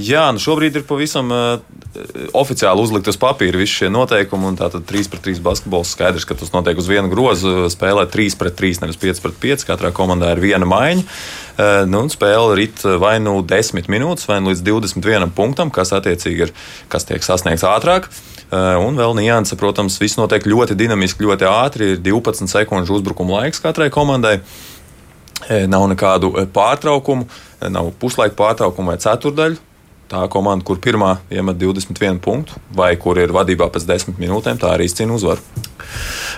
Jā, 0.00 0.22
nu 0.32 0.40
šobrīd 0.40 0.78
ir 0.78 0.84
pavisam 0.88 1.28
uh, 1.34 1.60
oficiāli 2.36 2.80
uzlikt 2.80 3.08
uz 3.10 3.18
papīra 3.20 3.58
visi 3.60 3.80
šie 3.80 3.90
noteikumi. 3.92 4.52
Tātad 4.58 4.86
3 4.88 5.10
pret 5.12 5.24
3 5.26 5.42
basketbols 5.44 5.92
skaidrs, 5.94 6.26
ka 6.28 6.36
tas 6.38 6.52
notiek 6.54 6.78
uz 6.80 6.88
vienu 6.88 7.10
grozu. 7.12 7.68
Spēlē 7.72 8.06
3 8.10 8.38
pret 8.40 8.56
3, 8.56 8.80
nevis 8.84 9.00
5 9.02 9.22
pret 9.24 9.38
5. 9.42 9.66
Katrā 9.68 9.92
komandā 9.96 10.32
ir 10.34 10.42
viena 10.42 10.68
maiņa. 10.68 11.04
Uh, 11.04 11.82
nu, 11.90 12.04
spēle 12.12 12.56
rit 12.56 12.84
vai 13.02 13.18
nu 13.22 13.36
10 13.44 13.90
minūtes, 13.92 14.28
vai 14.30 14.40
nu 14.40 14.54
līdz 14.54 14.64
21 14.70 15.34
punktam, 15.36 15.72
kas 15.74 15.92
attiecīgi 15.96 16.46
ir, 16.48 16.54
kas 16.92 17.08
tiek 17.08 17.24
sasniegts 17.26 17.66
ātrāk. 17.68 18.08
Uh, 18.50 18.80
un 18.80 18.98
vēl 18.98 19.16
nianses, 19.20 19.58
protams, 19.60 20.00
viss 20.00 20.18
notiek 20.20 20.46
ļoti 20.48 20.78
dinamiski, 20.78 21.26
ļoti 21.26 21.48
ātri. 21.50 21.94
Ir 21.96 22.04
12 22.06 22.50
sekundžu 22.50 23.00
uzbrukuma 23.00 23.42
laiks 23.42 23.62
katrai 23.62 23.90
komandai. 23.92 24.38
Nav 25.50 25.86
nekādu 25.88 26.28
pārtraukumu, 26.52 27.24
nav 27.72 27.88
puslaika 27.98 28.36
pārtraukumu 28.36 28.92
vai 28.92 28.98
ceturdaļu 29.00 29.69
tā 30.10 30.24
komanda, 30.32 30.64
kur 30.66 30.80
pirmā 30.82 31.16
iemet 31.32 31.58
21 31.60 32.18
punktu, 32.22 32.58
vai 32.76 32.92
kur 33.00 33.18
ir 33.20 33.32
vadībā 33.34 33.70
pēc 33.70 33.86
10 33.88 34.18
minūtēm, 34.20 34.58
tā 34.60 34.74
arī 34.74 34.88
izcīna 34.90 35.14
uzvaru. 35.16 35.44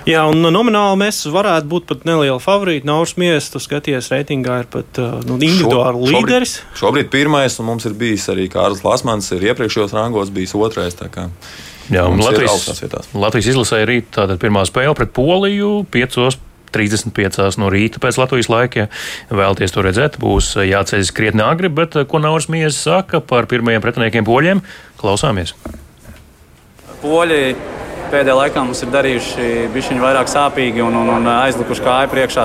Jā, 0.09 0.25
un 0.31 0.43
nomināli 0.43 0.99
mēs 1.05 1.23
varētu 1.31 1.69
būt 1.71 1.89
pat 1.91 2.07
neliela 2.09 2.41
favorīta. 2.43 2.89
Nauris 2.89 3.15
Mies, 3.21 3.51
tu 3.53 3.61
skaties, 3.63 4.11
reitingā 4.13 4.63
ir 4.65 4.71
pat 4.73 5.01
uh, 5.01 5.19
nu, 5.29 5.37
individuāli 5.39 6.01
Šo, 6.01 6.07
līderis. 6.09 6.55
Šobrīd, 6.61 6.79
šobrīd 6.83 7.11
pirmais, 7.13 7.59
un 7.63 7.69
mums 7.71 7.89
ir 7.89 7.97
bijis 7.99 8.29
arī 8.33 8.49
Kārls 8.53 8.85
Lasmans, 8.87 9.31
ir 9.37 9.51
iepriekšējos 9.53 9.95
rangos 9.97 10.33
bijis 10.35 10.57
otrais. 10.59 10.97
Jā, 11.93 12.07
Latvijas, 12.09 12.71
Latvijas 13.13 13.53
izlasē 13.53 13.83
rīt 13.89 14.13
tātad 14.15 14.41
pirmā 14.43 14.65
spēle 14.69 14.95
pret 14.99 15.13
Poliju 15.17 15.83
piecos 15.93 16.39
35 16.75 17.61
no 17.61 17.71
rīta 17.73 18.03
pēc 18.03 18.19
Latvijas 18.21 18.51
laika. 18.53 18.87
Ja 18.87 19.37
vēlties 19.43 19.75
to 19.75 19.85
redzēt, 19.85 20.19
būs 20.23 20.55
jāceļas 20.57 21.13
krietni 21.15 21.45
agri, 21.45 21.71
bet 21.73 21.97
ko 22.09 22.23
Nauris 22.23 22.51
Mies 22.53 22.81
saka 22.83 23.21
par 23.21 23.49
pirmajiem 23.51 23.85
pretiniekiem 23.85 24.27
poļiem, 24.29 24.65
klausāmies. 25.01 25.55
Poļi 27.03 27.43
pēdējā 28.13 28.35
laikā 28.37 28.63
mums 28.67 28.83
ir 28.85 28.91
darījuši 28.93 29.47
bišķiņu 29.73 30.03
vairāk 30.05 30.29
sāpīgi 30.31 30.83
un, 30.85 30.97
un, 31.01 31.09
un 31.17 31.29
aizlikuši 31.33 31.85
kāju 31.87 32.11
priekšā 32.13 32.45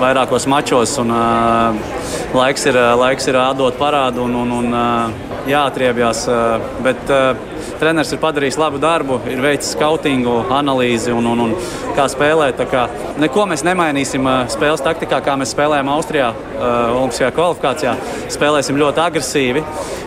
vairākos 0.00 0.48
mačos. 0.50 0.96
Un, 1.02 1.12
uh, 1.12 1.98
laiks 2.34 2.64
ir, 2.70 2.78
laiks 2.98 3.28
ir 3.30 3.38
atdot 3.38 3.76
parādu 3.80 4.24
un, 4.24 4.34
un, 4.40 4.54
un 4.62 4.78
uh, 4.78 5.34
jāatriebjās. 5.50 6.24
Uh, 6.30 6.70
bet, 6.86 7.04
uh, 7.12 7.63
treneris 7.80 8.14
ir 8.14 8.20
padarījis 8.22 8.58
labu 8.60 8.80
darbu, 8.82 9.18
ir 9.30 9.42
veicis 9.44 9.74
skautingu, 9.74 10.36
analīzi 10.54 11.14
un, 11.14 11.28
un, 11.32 11.44
un 11.46 11.52
kā 11.96 12.06
spēlēt. 12.12 12.62
Kā 12.70 12.86
neko 13.22 13.46
mēs 13.50 13.66
nemainīsim 13.66 14.28
spēles 14.54 14.84
taktikā, 14.84 15.20
kā 15.24 15.36
mēs 15.40 15.54
spēlējām 15.56 15.92
Austrijā, 15.96 16.32
Olimpiskajā 16.60 17.34
kvalifikācijā. 17.36 17.98
Spēlēsim 18.34 18.80
ļoti 18.80 19.06
agresīvi 19.08 19.66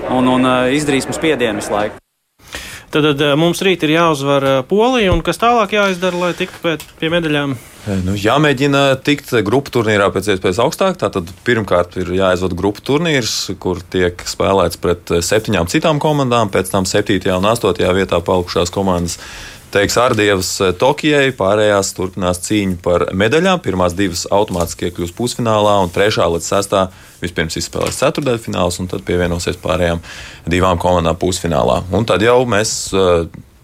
un, 0.09 0.33
un 0.37 0.51
izdarīsim 0.73 1.15
spiedienu 1.15 1.61
visu 1.61 1.75
laiku. 1.75 2.06
Tad, 2.87 3.03
tad 3.03 3.23
mums 3.39 3.59
rīt 3.65 3.83
ir 3.83 3.97
jāuzvar 3.97 4.45
Polija, 4.69 5.11
un 5.11 5.23
kas 5.25 5.41
tālāk 5.41 5.75
jāizdara, 5.75 6.21
lai 6.21 6.35
tiktu 6.37 6.61
pie, 6.63 6.77
pie 7.01 7.11
medaļām? 7.11 7.57
Nu, 8.03 8.13
jāmēģina 8.19 8.97
tikt 9.03 9.31
grupu 9.47 9.71
turnīrā 9.71 10.09
pēc 10.11 10.33
iespējas 10.33 10.59
augstāk. 10.59 10.97
Tātad 10.99 11.29
pirmkārt 11.47 11.95
ir 12.01 12.09
jāizvada 12.17 12.55
grupu 12.59 12.83
turnīrs, 12.83 13.35
kur 13.63 13.79
tiek 13.79 14.23
spēlēts 14.27 14.79
pret 14.83 15.13
septiņām 15.23 15.69
citām 15.71 16.01
komandām, 16.03 16.51
pēc 16.51 16.73
tam 16.73 16.87
septītajā 16.87 17.37
un 17.39 17.47
astotajā 17.47 17.93
vietā 17.95 18.19
palikušās 18.23 18.73
komandas 18.75 19.21
teiks 19.73 19.97
Ardievs 20.01 20.51
Tokijai, 20.79 21.31
pārējās 21.37 21.93
turpinās 21.97 22.41
cīņu 22.45 22.79
par 22.83 23.07
medaļām. 23.17 23.61
Pirmās 23.65 23.95
divas 23.97 24.25
automātiski 24.33 24.89
iekļūs 24.89 25.15
pusfinālā, 25.17 25.77
un 25.83 25.91
trešā 25.93 26.27
līdz 26.33 26.47
sestā 26.53 26.87
vispirms 27.21 27.57
izspēlēs 27.59 27.99
ceturdaļfināls, 28.03 28.79
un 28.81 28.89
tad 28.91 29.03
pievienosies 29.07 29.59
pārējām 29.63 30.01
divām 30.49 30.79
komandām 30.81 31.19
pusfinālā. 31.19 31.81
Un 31.91 32.07
tad 32.07 32.25
jau 32.25 32.39
mēs 32.49 32.73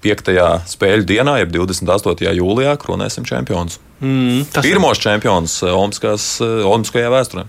5. 0.03 0.31
Eh, 0.35 0.67
spēļu 0.67 1.07
dienā, 1.07 1.37
jeb 1.41 1.53
28. 1.55 2.33
jūlijā, 2.37 2.75
kronēsim 2.81 3.27
čempionus. 3.27 3.79
Mm, 4.03 4.43
Pirmos 4.59 4.99
čempionus 5.01 5.61
eh, 5.63 5.71
Olimpiskajā 5.71 7.11
vēsturē. 7.13 7.47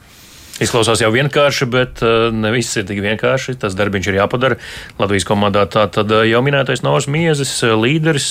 Izklausās 0.63 1.01
jau 1.03 1.09
vienkārši, 1.11 1.67
bet 1.67 1.99
uh, 2.07 2.29
ne 2.31 2.53
viss 2.55 2.77
ir 2.79 2.85
tik 2.87 3.01
vienkārši. 3.03 3.57
Tas 3.59 3.75
darbs 3.75 4.07
ir 4.07 4.21
jāpadara. 4.21 4.55
Latvijas 5.01 5.27
komandā 5.27 5.65
tā 5.67 5.89
tad 5.91 6.13
uh, 6.15 6.21
jau 6.29 6.43
minētais 6.47 6.85
Nāvis 6.87 7.09
Miezis, 7.11 7.57
uh, 7.67 7.73
līderis, 7.75 8.29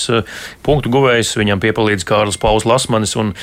punktu 0.64 0.88
guvējs. 0.94 1.34
Viņam 1.36 1.60
piepalīdz 1.60 2.06
Kārlis 2.08 2.40
Pauls 2.40 2.64
Lasmanis 2.64 3.12
un 3.20 3.34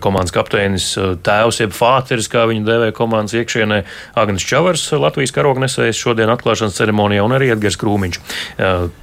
komandas 0.00 0.32
kapteinis 0.32 0.86
tēvs, 1.24 1.58
jeb 1.60 1.74
fāteris, 1.76 2.28
kā 2.32 2.46
viņu 2.48 2.64
dēvē 2.64 2.88
komandas 2.96 3.34
iekšienē, 3.36 3.82
Agnes 4.20 4.46
Čavars, 4.48 4.86
Latvijas 4.96 5.34
karognesējs 5.36 6.00
šodien 6.00 6.32
atklāšanas 6.32 6.76
ceremonijā 6.78 7.24
un 7.26 7.34
arī 7.36 7.50
Edgars 7.52 7.76
Krūmiņš, 7.80 8.20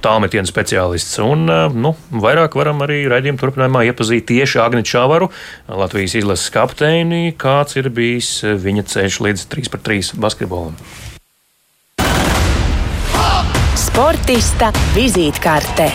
tālmetienu 0.04 0.50
speciālists. 0.50 1.18
Un, 1.22 1.46
nu, 1.76 1.94
vairāk 2.10 2.56
varam 2.58 2.82
arī 2.86 3.02
raidījuma 3.10 3.42
turpinājumā 3.42 3.84
iepazīt 3.90 4.26
tieši 4.30 4.62
Agnes 4.64 4.88
Čavaru, 4.90 5.30
Latvijas 5.68 6.16
izlases 6.22 6.50
kapteini, 6.54 7.34
kāds 7.40 7.78
ir 7.80 7.90
bijis 7.94 8.32
viņa 8.42 8.86
ceļš 8.90 9.19
līdz 9.20 9.46
3 9.52 9.72
pret 9.72 9.86
3 9.88 10.14
basketbolam. 10.20 10.76
Sportista 13.80 14.70
vizītkārte. 14.94 15.90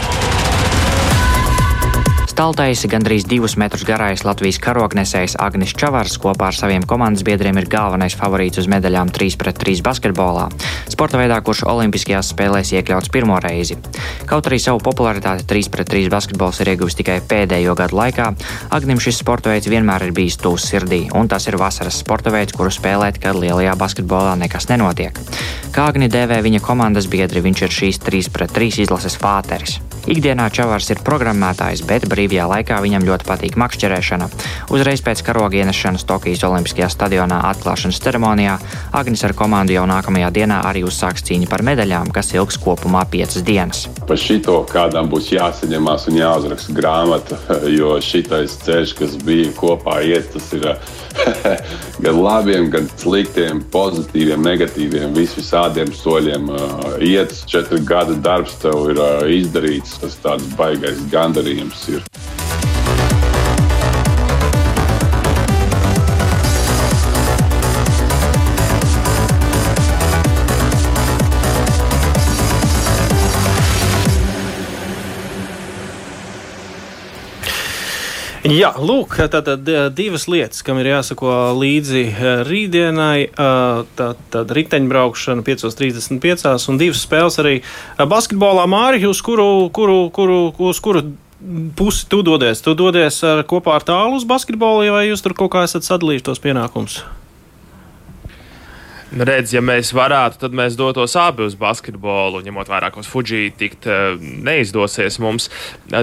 Staltaisi 2.35 2.89
gandrīz 2.91 3.23
divus 3.31 3.53
metrus 3.55 3.85
garais 3.87 4.25
Latvijas 4.27 4.57
karognesējs 4.59 5.37
Agnis 5.39 5.71
Čavars 5.79 6.17
kopā 6.19 6.49
ar 6.49 6.57
saviem 6.57 6.83
komandas 6.83 7.23
biedriem 7.23 7.55
ir 7.61 7.69
galvenais 7.71 8.17
favorīts 8.19 8.59
uz 8.59 8.67
medaļām 8.67 9.13
3 9.15 9.37
pret 9.39 9.61
3 9.63 9.79
basketbolā. 9.85 10.49
Sporta 10.91 11.15
veidā, 11.15 11.39
kurš 11.39 11.63
Olimpiskajās 11.71 12.33
spēlēs 12.33 12.73
iekļauts 12.75 13.13
pirmo 13.15 13.39
reizi. 13.39 13.79
Kaut 14.27 14.51
arī 14.51 14.59
savu 14.59 14.83
popularitāti 14.83 15.47
3 15.47 15.71
pret 15.71 15.93
3 15.95 16.11
basketbols 16.11 16.59
ir 16.59 16.73
ieguvis 16.73 16.99
tikai 16.99 17.21
pēdējo 17.23 17.79
gadu 17.79 18.03
laikā, 18.03 18.27
Agnim 18.75 18.99
šis 18.99 19.23
sporta 19.23 19.55
veids 19.55 19.71
vienmēr 19.71 20.09
ir 20.09 20.17
bijis 20.19 20.35
tūs 20.43 20.67
sirdī, 20.73 21.05
un 21.15 21.31
tas 21.31 21.47
ir 21.47 21.55
vasaras 21.55 22.03
sporta 22.03 22.35
veids, 22.35 22.51
kuru 22.51 22.67
spēlēt, 22.67 23.23
kad 23.23 23.39
lielajā 23.39 23.79
basketbolā 23.79 24.35
nekas 24.43 24.67
nenotiek. 24.73 25.23
Kā 25.75 25.89
Agni 25.91 26.07
dēvē 26.07 26.37
viņa 26.39 26.61
komandas 26.63 27.03
biedri, 27.11 27.41
viņš 27.43 27.61
ir 27.65 27.73
šīs 27.75 27.97
3 27.99 28.29
pret 28.31 28.53
3 28.55 28.85
izlases 28.85 29.17
fāteris. 29.19 29.73
Ikdienā 30.07 30.45
Čavars 30.53 30.87
ir 30.93 31.01
programmētājs, 31.03 31.81
bet 31.83 32.05
brīvajā 32.07 32.45
laikā 32.47 32.77
viņam 32.79 33.03
ļoti 33.03 33.27
patīk 33.27 33.57
makšķerēšana. 33.59 34.29
Uzreiz 34.71 35.03
pēc 35.03 35.19
karoga 35.27 35.59
ienešanas 35.59 36.07
Tokijas 36.07 36.45
Olimpiskajā 36.47 36.87
stadionā 36.93 37.41
atklāšanas 37.49 37.99
ceremonijā 38.05 38.53
Agnis 38.95 39.25
ar 39.27 39.35
komandu 39.35 39.75
jau 39.75 39.83
nākamajā 39.91 40.29
dienā 40.37 40.61
arī 40.69 40.85
uzsāks 40.87 41.27
cīņu 41.27 41.51
par 41.51 41.65
medaļām, 41.67 42.13
kas 42.15 42.31
ilgs 42.37 42.55
kopumā 42.63 43.03
piecas 43.11 43.43
dienas. 43.43 43.89
Par 44.07 44.21
šito 44.21 44.61
kādam 44.71 45.11
būs 45.11 45.33
jāsaņemās 45.35 46.07
un 46.07 46.21
jāuzraksta 46.21 46.77
grāmata, 46.77 47.41
jo 47.67 47.97
šitais 47.99 48.61
ceļš, 48.63 48.95
kas 49.01 49.19
bija 49.27 49.51
kopā 49.59 49.99
iet, 50.07 50.31
tas 50.37 50.53
ir 50.55 50.69
gan 52.05 52.21
labiem, 52.21 52.69
gan 52.73 52.89
sliktiem, 52.99 53.61
pozitīviem, 53.73 54.43
negatīviem, 54.45 55.13
visādiem 55.15 55.93
soļiem. 55.95 56.49
Uh, 56.51 56.95
iet, 57.03 57.35
četri 57.49 57.81
gadi 57.85 58.17
darbs 58.25 58.57
tev 58.63 58.89
ir 58.93 59.01
uh, 59.01 59.21
izdarīts, 59.41 59.99
tas 60.03 60.19
tāds 60.23 60.49
baigais 60.59 61.01
gandarījums 61.13 61.87
ir. 61.95 62.44
Jā, 78.45 78.75
lūk, 78.77 79.15
tātad 79.33 79.65
divas 79.97 80.27
lietas, 80.29 80.61
kam 80.61 80.77
ir 80.77 80.91
jāsako 80.91 81.31
līdzi 81.57 82.03
rītdienai. 82.45 83.31
Tātad 83.97 84.53
riteņbraukšana 84.59 85.41
5.35 85.47 86.69
un 86.69 86.77
divas 86.77 87.01
spēles 87.07 87.39
arī 87.41 87.55
basketbolā 87.97 88.67
Māri, 88.69 89.01
uz 89.09 89.23
kuru, 89.25 89.65
kuru, 89.73 89.97
kuru, 90.13 90.39
uz 90.69 90.81
kuru 90.83 91.07
pusi 91.73 92.05
tu 92.11 92.21
dodies? 92.25 92.61
Tu 92.61 92.77
dodies 92.77 93.17
kopā 93.49 93.79
ar 93.79 93.89
tālu 93.89 94.21
uz 94.21 94.29
basketbolu, 94.29 94.93
vai 94.93 95.07
jūs 95.09 95.25
tur 95.25 95.33
kaut 95.33 95.55
kā 95.55 95.65
esat 95.65 95.89
sadalījuši 95.89 96.29
tos 96.29 96.45
pienākumus? 96.45 97.01
Nu, 99.13 99.21
redz, 99.27 99.51
ja 99.53 99.61
mēs 99.61 99.91
varētu, 99.93 100.39
tad 100.41 100.55
mēs 100.57 100.73
dotos 100.79 101.13
abi 101.19 101.45
uz 101.45 101.53
basketbolu, 101.59 102.41
ņemot 102.45 102.69
vērā, 102.71 102.89
ka 102.89 103.03
uz 103.03 103.09
Fuji 103.09 103.51
tikt 103.53 103.85
eh, 103.85 104.15
neizdosies 104.17 105.19
mums. 105.21 105.45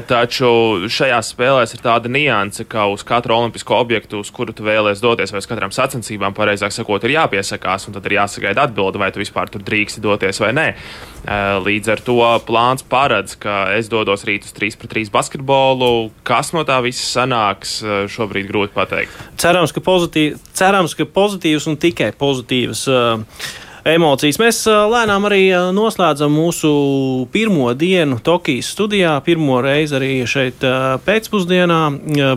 Taču 0.06 0.52
šajās 0.86 1.32
spēlēs 1.34 1.74
ir 1.74 1.82
tāda 1.82 2.12
nianse, 2.12 2.64
ka 2.70 2.86
uz 2.92 3.02
katru 3.06 3.34
olimpisko 3.34 3.80
objektu, 3.82 4.22
uz 4.22 4.30
kuru 4.34 4.54
tu 4.54 4.66
vēlēsies 4.68 5.02
doties, 5.02 5.34
vai 5.34 5.42
uz 5.42 5.50
katrām 5.50 5.74
sacensībām, 5.74 6.36
pareizāk 6.36 6.74
sakot, 6.74 7.02
ir 7.08 7.16
jāpiesakās, 7.16 7.88
un 7.88 7.98
tad 7.98 8.06
ir 8.06 8.20
jāsagaida 8.20 8.68
atbilde, 8.68 9.02
vai 9.02 9.10
tu 9.10 9.24
vispār 9.24 9.50
tur 9.50 9.66
drīksti 9.66 10.04
doties 10.04 10.38
vai 10.44 10.54
nē. 10.54 10.68
Līdz 11.22 11.90
ar 11.92 12.00
to 12.02 12.18
plāns 12.48 12.82
paredz, 12.82 13.36
ka 13.38 13.68
es 13.76 13.86
dodos 13.90 14.24
rīt 14.26 14.42
uz 14.48 14.54
3 14.56 14.74
pret 14.80 14.90
3 14.90 15.10
basketbolu. 15.14 16.10
Kas 16.26 16.50
no 16.50 16.64
tā 16.66 16.80
visa 16.82 17.04
sanāks, 17.06 17.78
šobrīd 18.10 18.48
grūti 18.50 18.74
pateikt. 18.74 19.14
Cerams, 19.38 19.70
ka, 19.70 19.82
pozitīv, 19.84 20.40
cerams, 20.58 20.96
ka 20.98 21.06
pozitīvs 21.06 21.68
un 21.70 21.78
tikai 21.78 22.10
pozitīvs 22.18 22.82
uh, 22.90 23.22
emocijas. 23.86 24.40
Mēs 24.42 24.64
uh, 24.66 24.82
lēnām 24.90 25.28
arī 25.30 25.44
uh, 25.52 25.70
noslēdzam 25.74 26.34
mūsu 26.34 26.72
pirmo 27.30 27.70
dienu 27.78 28.18
Tokijas 28.18 28.72
studijā. 28.74 29.14
Pirmo 29.22 29.60
reizi 29.62 29.98
arī 29.98 30.12
šeit 30.26 30.66
pēcpusdienā 31.06 31.80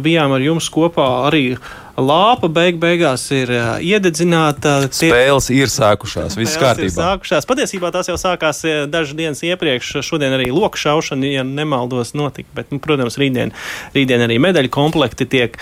bijām 0.06 0.38
ar 0.38 0.45
jums 0.45 0.69
kopā 0.69 1.10
arī 1.32 1.56
lāpa 1.97 2.49
beig 2.51 2.77
beigās 2.81 3.23
ir 3.36 3.51
iededzināta. 3.84 4.77
Tie... 4.91 5.10
Spēles 5.10 5.49
ir 5.55 5.71
sākušās, 5.71 6.36
viss 6.39 6.60
kārtībā. 6.60 6.95
Sākušās. 6.95 7.47
Patiesībā 7.47 7.91
tās 7.95 8.10
jau 8.12 8.17
sākās 8.19 8.62
dažas 8.91 9.15
dienas 9.17 9.43
iepriekš. 9.45 9.93
Šodien 10.05 10.36
arī 10.36 10.49
loku 10.51 10.79
šaušana, 10.79 11.29
ja 11.31 11.45
nemaldos, 11.47 12.13
notika. 12.17 12.49
Bet, 12.58 12.73
nu, 12.73 12.81
protams, 12.84 13.17
rītdien, 13.21 13.53
rītdien 13.95 14.25
arī 14.25 14.39
medaļu 14.43 14.71
komplekti 14.75 15.27
tiek, 15.29 15.55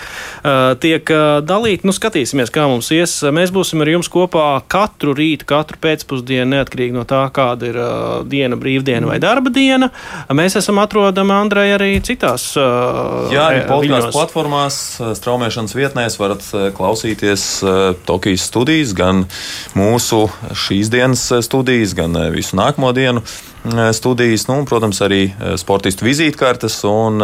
tiek 0.82 1.14
dalīti. 1.46 1.86
Nu, 1.86 1.94
skatīsimies, 1.94 2.52
kā 2.54 2.66
mums 2.70 2.90
ies. 2.94 3.16
Mēs 3.34 3.54
būsim 3.54 3.84
ar 3.84 3.92
jums 3.94 4.10
kopā 4.12 4.48
katru 4.70 5.14
rītu, 5.16 5.46
katru 5.48 5.78
pēcpusdienu, 5.82 6.50
neatkarīgi 6.56 6.98
no 6.98 7.06
tā, 7.08 7.22
kāda 7.34 7.70
ir 7.70 7.80
diena, 8.30 8.58
brīvdiena 8.58 9.08
vai 9.10 9.20
darba 9.22 9.52
diena. 9.54 9.90
Mēs 10.34 10.58
esam 10.60 10.82
atrodami 10.82 11.34
Andrei 11.36 11.70
arī 11.76 11.92
citās. 12.04 12.50
Jā, 12.56 13.46
arī 13.48 13.64
podkāstu 13.70 14.12
platformās, 14.14 14.82
straumēšanas 15.20 15.78
vietnēs 15.78 16.18
varat 16.24 16.46
eh, 16.52 16.68
klausīties 16.74 17.44
eh, 17.62 17.80
Tokijas 18.06 18.48
studijas, 18.48 18.94
gan 18.96 19.24
mūsu 19.76 20.24
šīs 20.56 20.90
dienas 20.92 21.26
eh, 21.32 21.42
studijas, 21.44 21.94
gan 21.98 22.16
visu 22.34 22.58
nākamo 22.58 22.92
dienu 22.96 23.24
studijas, 23.96 24.42
nu, 24.44 24.58
protams, 24.68 24.98
arī 25.00 25.30
sportistu 25.56 26.04
vizītkartes 26.04 26.74
un 26.84 27.22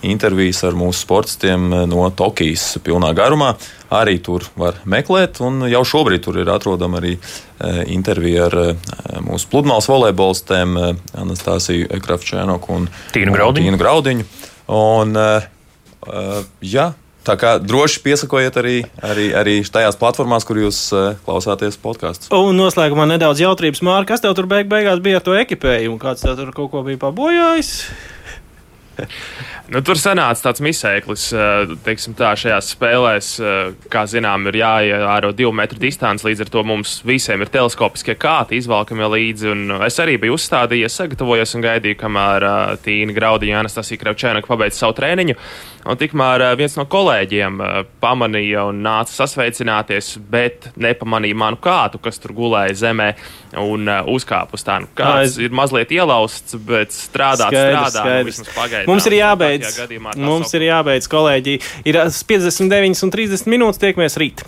intervijas 0.00 0.62
ar 0.64 0.72
mūsu 0.80 1.02
sportistiem 1.04 1.66
no 1.90 2.06
Tokijas 2.08 2.78
pilnā 2.80 3.10
garumā. 3.12 3.50
Arī 3.92 4.14
tur 4.24 4.46
var 4.56 4.78
meklēt, 4.88 5.42
un 5.44 5.66
jau 5.68 5.82
šobrīd 5.84 6.24
tur 6.24 6.40
ir 6.40 6.48
atrodama 6.48 7.02
arī 7.02 7.18
intervija 7.92 8.48
ar 8.48 8.56
mūsu 9.28 9.50
pludmales 9.52 9.90
volejbolistēm 9.92 10.72
Anastasiju 11.20 11.92
Ekrafčēnoku 12.00 12.80
un 12.80 12.88
Tīnu 13.12 13.36
Graudiņu. 13.36 13.68
Tīnu 13.68 13.84
Graudiņu 13.84 14.28
Un, 14.72 15.12
jā, 16.64 16.86
Tā 17.24 17.36
kā 17.40 17.54
droši 17.56 18.02
piesakojiet 18.04 18.56
arī, 18.60 18.74
arī, 19.00 19.30
arī 19.32 19.54
tajās 19.64 19.96
platformās, 19.96 20.44
kur 20.44 20.60
jūs 20.60 20.80
uh, 20.92 21.14
klausāties 21.24 21.78
podkāstus. 21.80 22.28
Un 22.36 22.58
noslēgumā 22.60 23.06
nedaudz 23.08 23.40
jautrības, 23.40 23.80
Mārka. 23.86 24.12
Kas 24.12 24.24
tev 24.24 24.34
tur 24.36 24.48
beig 24.50 24.68
beigās 24.68 25.00
bija 25.04 25.22
ar 25.22 25.24
to 25.24 25.36
ekipējumu? 25.40 25.96
Kāds 26.02 26.24
tev 26.26 26.36
tur 26.36 26.52
kaut 26.52 26.72
ko 26.74 26.84
bija 26.84 27.00
pabojājis? 27.06 27.72
Nu, 29.72 29.80
tur 29.80 29.96
sanāca 29.96 30.50
tāds 30.50 30.60
misēklis, 30.60 31.22
teiksim, 31.86 32.12
tā, 32.18 32.34
šajās 32.36 32.66
spēlēs, 32.74 33.28
kā 33.88 34.02
zinām, 34.12 34.44
ir 34.50 34.58
jāievēro 34.60 35.30
divu 35.32 35.54
metru 35.56 35.80
distance. 35.80 36.26
Līdz 36.26 36.44
ar 36.44 36.50
to 36.52 36.64
mums 36.68 36.98
visiem 37.08 37.40
ir 37.40 37.48
teleskopiskie 37.52 38.12
kāti, 38.20 38.58
izvalkami 38.60 39.08
līdzi. 39.14 39.54
Es 39.86 39.96
arī 40.04 40.18
biju 40.20 40.36
uzstādījies, 40.36 40.98
sagatavojies 41.00 41.56
un 41.56 41.64
gaidīju, 41.64 41.96
kamēr 42.02 42.46
Tīna 42.84 43.16
Graudiņa, 43.16 43.62
Anastasija 43.64 44.02
Kravčēnaka 44.04 44.52
pabeidz 44.52 44.76
savu 44.76 44.98
treniņu. 45.00 45.38
Un 45.84 45.98
tikmēr 46.00 46.46
viens 46.56 46.76
no 46.78 46.86
kolēģiem 46.88 47.58
pamanīja 48.00 48.62
un 48.70 48.78
nāca 48.84 49.12
sasveicināties, 49.12 50.14
bet 50.32 50.70
nepamanīja 50.80 51.36
manu 51.36 51.58
kātu, 51.60 52.00
kas 52.04 52.20
tur 52.22 52.32
gulēja 52.36 52.76
zemē 52.86 53.10
un 53.60 53.90
uzkāpa 54.12 54.56
uz 54.56 54.64
tā. 54.64 54.78
Nu, 54.80 54.88
kāds 54.96 55.36
ir 55.40 55.52
mazliet 55.56 55.92
ielausts, 55.92 56.56
bet 56.68 56.94
strādāt, 56.96 57.52
Skaidrs, 57.52 58.40
strādā. 58.40 58.83
Nu, 58.83 58.83
pagaidām. 58.84 58.92
Mums 58.92 59.08
ir 59.08 59.16
jābeidz. 59.18 59.80
Mums 60.20 60.54
ir 60.54 60.66
jābeidz, 60.68 61.10
kolēģi. 61.10 61.56
Ir 61.90 62.00
59 62.04 63.04
un 63.06 63.14
30 63.14 63.50
minūtes, 63.50 63.82
tiekamies 63.82 64.18
rīt. 64.20 64.44